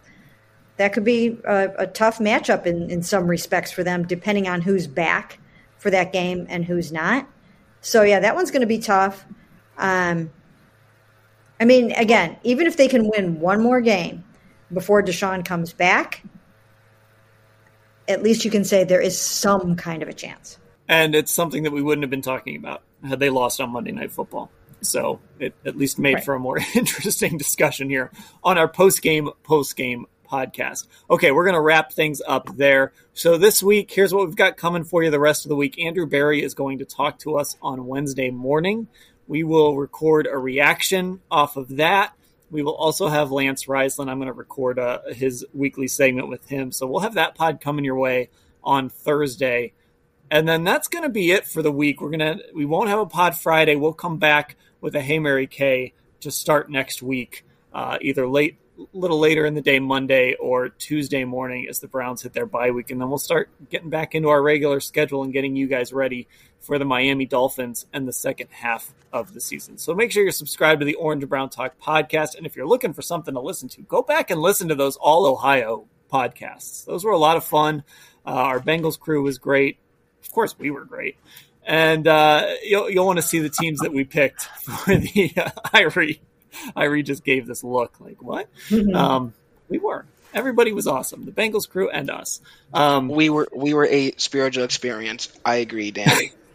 [0.78, 4.61] that could be a, a, tough matchup in in some respects for them, depending on
[4.61, 5.39] who's back
[5.78, 7.28] for that game and who's not.
[7.80, 9.26] So yeah, that one's going to be tough.
[9.78, 10.32] Um,
[11.59, 14.26] I mean, again, even if they can win one more game
[14.73, 16.23] before Deshaun comes back,
[18.08, 20.58] at least you can say there is some kind of a chance.
[20.88, 23.91] And it's something that we wouldn't have been talking about had they lost on Monday
[23.91, 24.51] Night Football.
[24.82, 26.24] So it at least made right.
[26.24, 28.12] for a more interesting discussion here
[28.43, 30.88] on our post game post game podcast.
[31.10, 32.93] Okay, we're going to wrap things up there.
[33.14, 35.80] So this week, here's what we've got coming for you the rest of the week.
[35.80, 38.88] Andrew Berry is going to talk to us on Wednesday morning.
[39.28, 42.14] We will record a reaction off of that.
[42.56, 44.10] We will also have Lance Reisland.
[44.10, 46.72] I'm going to record uh, his weekly segment with him.
[46.72, 48.30] So we'll have that pod coming your way
[48.64, 49.74] on Thursday.
[50.32, 51.99] And then that's going to be it for the week.
[51.99, 53.76] We're going to, we won't have a pod Friday.
[53.76, 55.91] We'll come back with a Hey Mary Kay
[56.22, 58.58] to start next week, uh, either late,
[58.93, 62.71] little later in the day, Monday or Tuesday morning as the Browns hit their bye
[62.71, 62.91] week.
[62.91, 66.28] And then we'll start getting back into our regular schedule and getting you guys ready
[66.59, 69.78] for the Miami Dolphins and the second half of the season.
[69.78, 72.36] So make sure you're subscribed to the Orange Brown Talk podcast.
[72.36, 74.97] And if you're looking for something to listen to, go back and listen to those
[74.97, 76.86] All Ohio podcasts.
[76.86, 77.84] Those were a lot of fun.
[78.26, 79.78] Uh, our Bengals crew was great.
[80.23, 81.17] Of course, we were great.
[81.63, 86.21] And uh, you'll, you'll want to see the teams that we picked for the uh.
[86.76, 88.47] Irie just gave this look like, what?
[88.70, 88.95] Mm-hmm.
[88.95, 89.34] Um,
[89.70, 91.26] we were everybody was awesome.
[91.26, 92.41] The Bengals crew and us.
[92.74, 95.32] Um, we were we were a spiritual experience.
[95.43, 96.12] I agree, Dan.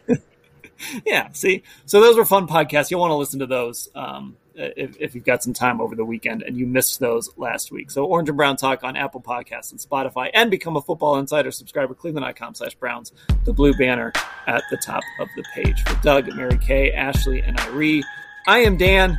[1.06, 2.90] yeah, see, so those were fun podcasts.
[2.90, 6.04] You'll want to listen to those um, if, if, you've got some time over the
[6.04, 7.90] weekend and you missed those last week.
[7.90, 11.50] So Orange and Brown Talk on Apple Podcasts and Spotify, and become a Football Insider
[11.50, 11.94] subscriber.
[11.94, 13.12] Cleveland.com slash Browns.
[13.44, 14.12] The blue banner
[14.46, 15.82] at the top of the page.
[15.82, 18.02] For Doug, Mary Kay, Ashley, and Irie,
[18.46, 19.18] I am Dan.